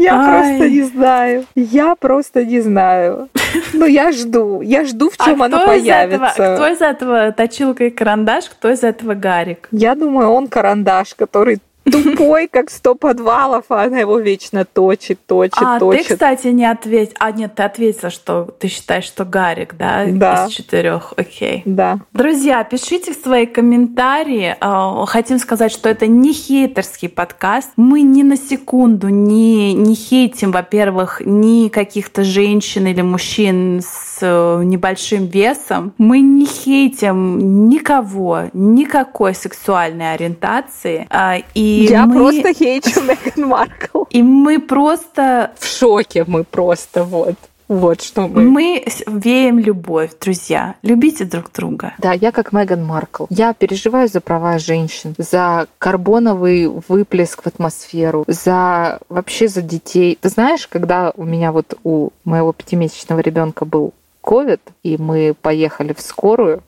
Я 0.00 0.40
просто 0.40 0.68
не 0.68 0.82
знаю. 0.82 1.44
Я 1.54 1.94
просто 1.94 2.44
не 2.44 2.60
знаю. 2.60 3.28
Ну, 3.72 3.86
я 3.86 4.12
жду. 4.12 4.60
Я 4.60 4.84
жду, 4.84 5.10
в 5.10 5.16
чем 5.16 5.42
а 5.42 5.46
она 5.46 5.58
кто 5.58 5.66
появится. 5.66 6.26
Из 6.26 6.32
этого, 6.32 6.54
кто 6.56 6.66
из 6.68 6.80
этого 6.80 7.32
точилка 7.32 7.84
и 7.84 7.90
карандаш, 7.90 8.46
кто 8.46 8.70
из 8.70 8.82
этого 8.82 9.14
Гарик? 9.14 9.68
Я 9.70 9.94
думаю, 9.94 10.28
он 10.30 10.48
карандаш, 10.48 11.14
который 11.14 11.60
тупой, 11.90 12.48
как 12.48 12.70
сто 12.70 12.94
подвалов, 12.94 13.64
а 13.68 13.84
она 13.84 13.98
его 13.98 14.18
вечно 14.18 14.64
точит, 14.64 15.20
точит, 15.26 15.58
а, 15.60 15.78
точит. 15.78 16.06
ты, 16.06 16.14
кстати, 16.14 16.48
не 16.48 16.64
ответил. 16.64 17.14
А, 17.18 17.32
нет, 17.32 17.54
ты 17.54 17.62
ответила, 17.62 18.10
что 18.10 18.44
ты 18.58 18.68
считаешь, 18.68 19.04
что 19.04 19.24
Гарик, 19.24 19.74
да? 19.76 20.04
Да. 20.06 20.46
Из 20.46 20.52
четырех, 20.52 21.14
окей. 21.16 21.62
Да. 21.64 21.98
Друзья, 22.12 22.62
пишите 22.64 23.12
в 23.12 23.16
свои 23.16 23.46
комментарии. 23.46 24.56
А, 24.60 25.06
хотим 25.06 25.38
сказать, 25.38 25.72
что 25.72 25.88
это 25.88 26.06
не 26.06 26.32
хейтерский 26.32 27.08
подкаст. 27.08 27.70
Мы 27.76 28.02
ни 28.02 28.22
на 28.22 28.36
секунду 28.36 29.08
не, 29.08 29.72
не 29.72 29.94
хейтим, 29.94 30.52
во-первых, 30.52 31.22
ни 31.24 31.68
каких-то 31.68 32.24
женщин 32.24 32.86
или 32.86 33.02
мужчин 33.02 33.80
с 33.82 34.18
э, 34.20 34.62
небольшим 34.64 35.26
весом. 35.26 35.92
Мы 35.98 36.20
не 36.20 36.46
хейтим 36.46 37.68
никого, 37.68 38.44
никакой 38.52 39.34
сексуальной 39.34 40.14
ориентации. 40.14 41.06
А, 41.10 41.36
и 41.76 41.86
Я 41.86 42.06
мы... 42.06 42.14
просто 42.14 42.54
хейчу 42.54 43.02
Меган 43.02 43.48
Маркл. 43.48 44.04
И 44.10 44.22
мы 44.22 44.58
просто... 44.60 45.52
В 45.58 45.66
шоке 45.66 46.24
мы 46.26 46.44
просто, 46.44 47.04
вот. 47.04 47.34
Вот 47.68 48.00
что 48.00 48.28
мы. 48.28 48.42
Мы 48.42 48.86
веем 49.06 49.58
любовь, 49.58 50.12
друзья. 50.20 50.76
Любите 50.82 51.24
друг 51.24 51.50
друга. 51.52 51.94
Да, 51.98 52.12
я 52.12 52.30
как 52.30 52.52
Меган 52.52 52.84
Маркл. 52.84 53.26
Я 53.28 53.52
переживаю 53.54 54.08
за 54.08 54.20
права 54.20 54.58
женщин, 54.58 55.14
за 55.18 55.66
карбоновый 55.78 56.68
выплеск 56.68 57.42
в 57.42 57.46
атмосферу, 57.46 58.24
за 58.28 59.00
вообще 59.08 59.48
за 59.48 59.62
детей. 59.62 60.16
Ты 60.20 60.28
знаешь, 60.28 60.68
когда 60.68 61.12
у 61.16 61.24
меня 61.24 61.50
вот 61.50 61.74
у 61.82 62.10
моего 62.24 62.52
пятимесячного 62.52 63.20
ребенка 63.20 63.64
был 63.64 63.92
ковид, 64.20 64.60
и 64.82 64.96
мы 64.96 65.34
поехали 65.40 65.92
в 65.92 66.00
скорую 66.00 66.62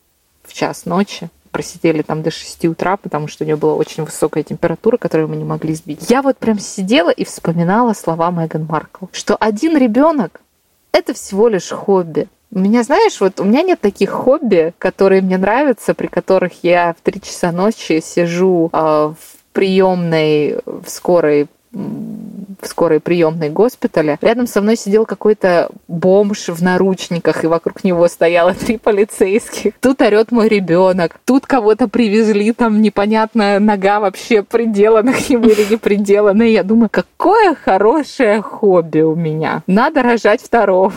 в 0.49 0.53
час 0.55 0.87
ночи, 0.87 1.29
просидели 1.59 2.03
там 2.03 2.23
до 2.23 2.31
6 2.31 2.67
утра, 2.67 2.97
потому 2.97 3.27
что 3.27 3.43
у 3.43 3.47
нее 3.47 3.57
была 3.57 3.75
очень 3.75 4.05
высокая 4.05 4.45
температура, 4.45 4.97
которую 4.97 5.27
мы 5.27 5.35
не 5.35 5.43
могли 5.43 5.75
сбить. 5.75 6.09
Я 6.09 6.23
вот 6.23 6.37
прям 6.37 6.61
сидела 6.61 7.11
и 7.11 7.25
вспоминала 7.25 7.95
слова 7.95 8.31
Меган 8.31 8.65
Маркл, 8.65 9.07
что 9.11 9.35
один 9.35 9.77
ребенок 9.77 10.41
это 10.93 11.15
всего 11.15 11.49
лишь 11.49 11.71
хобби. 11.71 12.29
У 12.53 12.61
меня, 12.61 12.85
знаешь, 12.85 13.21
вот 13.21 13.41
у 13.41 13.45
меня 13.45 13.63
нет 13.63 13.81
таких 13.81 14.11
хобби, 14.11 14.73
которые 14.79 15.21
мне 15.21 15.37
нравятся, 15.37 15.95
при 15.95 16.07
которых 16.07 16.63
я 16.63 16.95
в 16.97 17.03
3 17.03 17.21
часа 17.23 17.51
ночи 17.51 18.01
сижу 18.01 18.71
э, 18.73 18.77
в 18.79 19.17
приемной 19.53 20.61
в 20.65 20.85
скорой 20.87 21.49
в 21.73 22.67
скорой 22.67 23.01
приемной 23.01 23.51
госпиталя. 23.51 24.19
Рядом 24.21 24.47
со 24.47 24.61
мной 24.61 24.77
сидел 24.77 25.07
какой-то 25.07 25.71
бомж 25.87 26.49
в 26.49 26.63
наручниках, 26.63 27.45
и 27.45 27.47
вокруг 27.47 27.85
него 27.85 28.09
стояло 28.09 28.55
три 28.55 28.79
полицейских. 28.79 29.75
Тут 29.81 30.01
орет 30.03 30.33
мой 30.33 30.49
ребенок, 30.49 31.17
тут 31.25 31.47
кого-то 31.47 31.89
привезли, 31.89 32.53
там 32.53 32.81
непонятная 32.83 33.61
нога 33.61 34.01
вообще 34.01 34.43
приделана 34.43 35.13
к 35.13 35.29
нему 35.29 35.45
или 35.45 35.71
не 35.71 35.77
приделана. 35.77 36.43
И 36.43 36.53
я 36.53 36.63
думаю, 36.63 36.89
какое 36.91 37.55
хорошее 37.55 38.43
хобби 38.43 39.01
у 39.01 39.15
меня. 39.15 39.63
Надо 39.67 40.03
рожать 40.03 40.43
второго. 40.43 40.93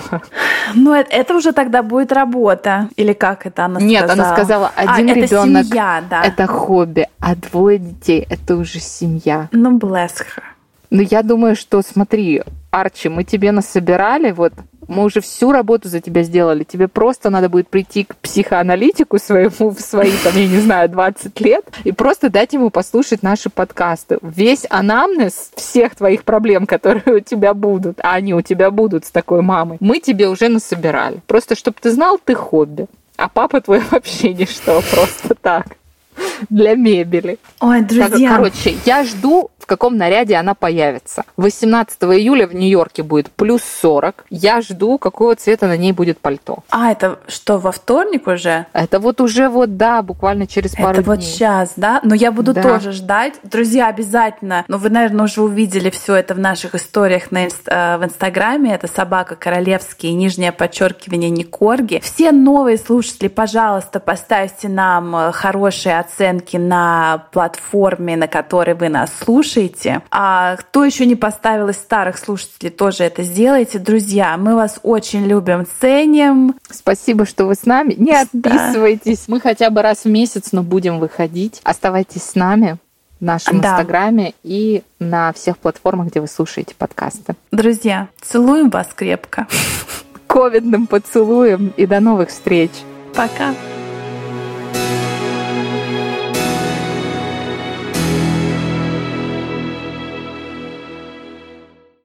Ну, 0.73 0.93
это, 0.93 1.11
это 1.11 1.35
уже 1.35 1.51
тогда 1.51 1.83
будет 1.83 2.11
работа. 2.11 2.89
Или 2.95 3.13
как 3.13 3.45
это 3.45 3.65
она 3.65 3.79
Нет, 3.79 4.05
сказала? 4.05 4.27
она 4.27 4.35
сказала, 4.35 4.71
один 4.75 5.09
а, 5.09 5.13
ребенок 5.13 5.63
это, 5.63 5.69
семья, 5.69 6.03
да. 6.09 6.23
это 6.23 6.47
хобби, 6.47 7.07
а 7.19 7.35
двое 7.35 7.77
детей 7.77 8.25
это 8.29 8.55
уже 8.55 8.79
семья. 8.79 9.49
Ну, 9.51 9.77
bless 9.77 10.17
her. 10.19 10.43
Ну, 10.91 11.01
я 11.01 11.23
думаю, 11.23 11.55
что, 11.55 11.81
смотри, 11.81 12.43
Арчи, 12.69 13.07
мы 13.07 13.23
тебе 13.23 13.53
насобирали, 13.53 14.31
вот 14.31 14.51
мы 14.89 15.05
уже 15.05 15.21
всю 15.21 15.53
работу 15.53 15.87
за 15.87 16.01
тебя 16.01 16.21
сделали. 16.21 16.65
Тебе 16.65 16.89
просто 16.89 17.29
надо 17.29 17.47
будет 17.47 17.69
прийти 17.69 18.03
к 18.03 18.17
психоаналитику 18.17 19.17
своему 19.17 19.69
в 19.69 19.79
свои, 19.79 20.11
там, 20.21 20.33
я 20.35 20.47
не 20.47 20.59
знаю, 20.59 20.89
20 20.89 21.39
лет 21.39 21.65
и 21.85 21.93
просто 21.93 22.29
дать 22.29 22.51
ему 22.51 22.69
послушать 22.71 23.23
наши 23.23 23.49
подкасты. 23.49 24.17
Весь 24.21 24.65
анамнез 24.69 25.51
всех 25.55 25.95
твоих 25.95 26.25
проблем, 26.25 26.65
которые 26.67 27.17
у 27.17 27.19
тебя 27.21 27.53
будут, 27.53 27.99
а 28.01 28.15
они 28.15 28.33
у 28.33 28.41
тебя 28.41 28.69
будут 28.69 29.05
с 29.05 29.11
такой 29.11 29.41
мамой, 29.41 29.77
мы 29.79 29.99
тебе 29.99 30.27
уже 30.27 30.49
насобирали. 30.49 31.21
Просто, 31.25 31.55
чтобы 31.55 31.77
ты 31.79 31.91
знал, 31.91 32.19
ты 32.21 32.35
хобби. 32.35 32.87
А 33.15 33.29
папа 33.29 33.61
твой 33.61 33.81
вообще 33.91 34.33
ничто, 34.33 34.81
просто 34.91 35.35
так 35.35 35.77
для 36.49 36.75
мебели. 36.75 37.37
Ой, 37.59 37.81
друзья. 37.81 38.35
Короче, 38.35 38.75
я 38.85 39.03
жду, 39.03 39.49
каком 39.71 39.97
наряде 39.97 40.35
она 40.35 40.53
появится. 40.53 41.23
18 41.37 42.03
июля 42.03 42.45
в 42.47 42.53
Нью-Йорке 42.53 43.03
будет 43.03 43.31
плюс 43.31 43.61
40. 43.63 44.25
Я 44.29 44.61
жду, 44.61 44.97
какого 44.97 45.35
цвета 45.35 45.67
на 45.67 45.77
ней 45.77 45.93
будет 45.93 46.19
пальто. 46.19 46.59
А, 46.69 46.91
это 46.91 47.19
что, 47.27 47.57
во 47.57 47.71
вторник 47.71 48.27
уже? 48.27 48.65
Это 48.73 48.99
вот 48.99 49.21
уже 49.21 49.47
вот, 49.49 49.77
да, 49.77 50.01
буквально 50.01 50.45
через 50.47 50.75
пару 50.75 50.89
это 50.99 51.03
дней. 51.03 51.15
вот 51.15 51.23
сейчас, 51.23 51.73
да? 51.77 52.01
Но 52.03 52.13
я 52.15 52.31
буду 52.31 52.53
Да. 52.53 52.61
тоже 52.61 52.91
ждать. 52.91 53.35
Друзья, 53.43 53.87
обязательно. 53.87 54.65
Но 54.67 54.77
вы, 54.77 54.89
наверное, 54.89 55.23
уже 55.25 55.41
увидели 55.41 55.89
все 55.89 56.15
это 56.15 56.33
в 56.33 56.39
наших 56.39 56.75
историях 56.75 57.31
на 57.31 57.45
инст- 57.45 57.67
э, 57.67 57.97
в 57.97 58.03
Инстаграме. 58.03 58.73
Это 58.75 58.87
собака 58.87 59.35
королевский, 59.35 60.11
нижнее 60.11 60.51
подчеркивание 60.51 61.29
Никорги. 61.29 62.01
Все 62.03 62.31
новые 62.33 62.77
слушатели, 62.77 63.29
пожалуйста, 63.29 63.99
поставьте 64.01 64.67
нам 64.67 65.15
э, 65.15 65.31
хорошие 65.31 65.97
оценки 65.99 66.57
на 66.57 67.25
платформе, 67.31 68.17
на 68.17 68.27
которой 68.27 68.75
вы 68.75 68.89
нас 68.89 69.09
слушаете. 69.23 69.60
А 70.11 70.55
кто 70.57 70.83
еще 70.83 71.05
не 71.05 71.15
поставил 71.15 71.69
из 71.69 71.77
старых 71.77 72.17
слушателей, 72.17 72.69
тоже 72.71 73.03
это 73.03 73.23
сделайте. 73.23 73.79
Друзья, 73.79 74.37
мы 74.37 74.55
вас 74.55 74.79
очень 74.83 75.25
любим, 75.25 75.65
ценим. 75.79 76.55
Спасибо, 76.69 77.25
что 77.25 77.45
вы 77.45 77.55
с 77.55 77.65
нами. 77.65 77.93
Не 77.97 78.11
Да. 78.11 78.21
отписывайтесь. 78.21 79.25
Мы 79.27 79.39
хотя 79.39 79.69
бы 79.69 79.81
раз 79.81 80.05
в 80.05 80.09
месяц, 80.09 80.51
но 80.51 80.63
будем 80.63 80.99
выходить. 80.99 81.61
Оставайтесь 81.63 82.23
с 82.23 82.35
нами 82.35 82.77
в 83.19 83.23
нашем 83.23 83.61
Да. 83.61 83.69
Инстаграме 83.69 84.33
и 84.43 84.83
на 84.99 85.31
всех 85.33 85.57
платформах, 85.57 86.07
где 86.07 86.19
вы 86.21 86.27
слушаете 86.27 86.73
подкасты. 86.77 87.35
Друзья, 87.51 88.07
целуем 88.21 88.69
вас 88.69 88.89
крепко. 88.95 89.47
Ковидным 90.27 90.87
поцелуем 90.87 91.73
и 91.77 91.85
до 91.85 91.99
новых 91.99 92.29
встреч! 92.29 92.71
Пока. 93.13 93.53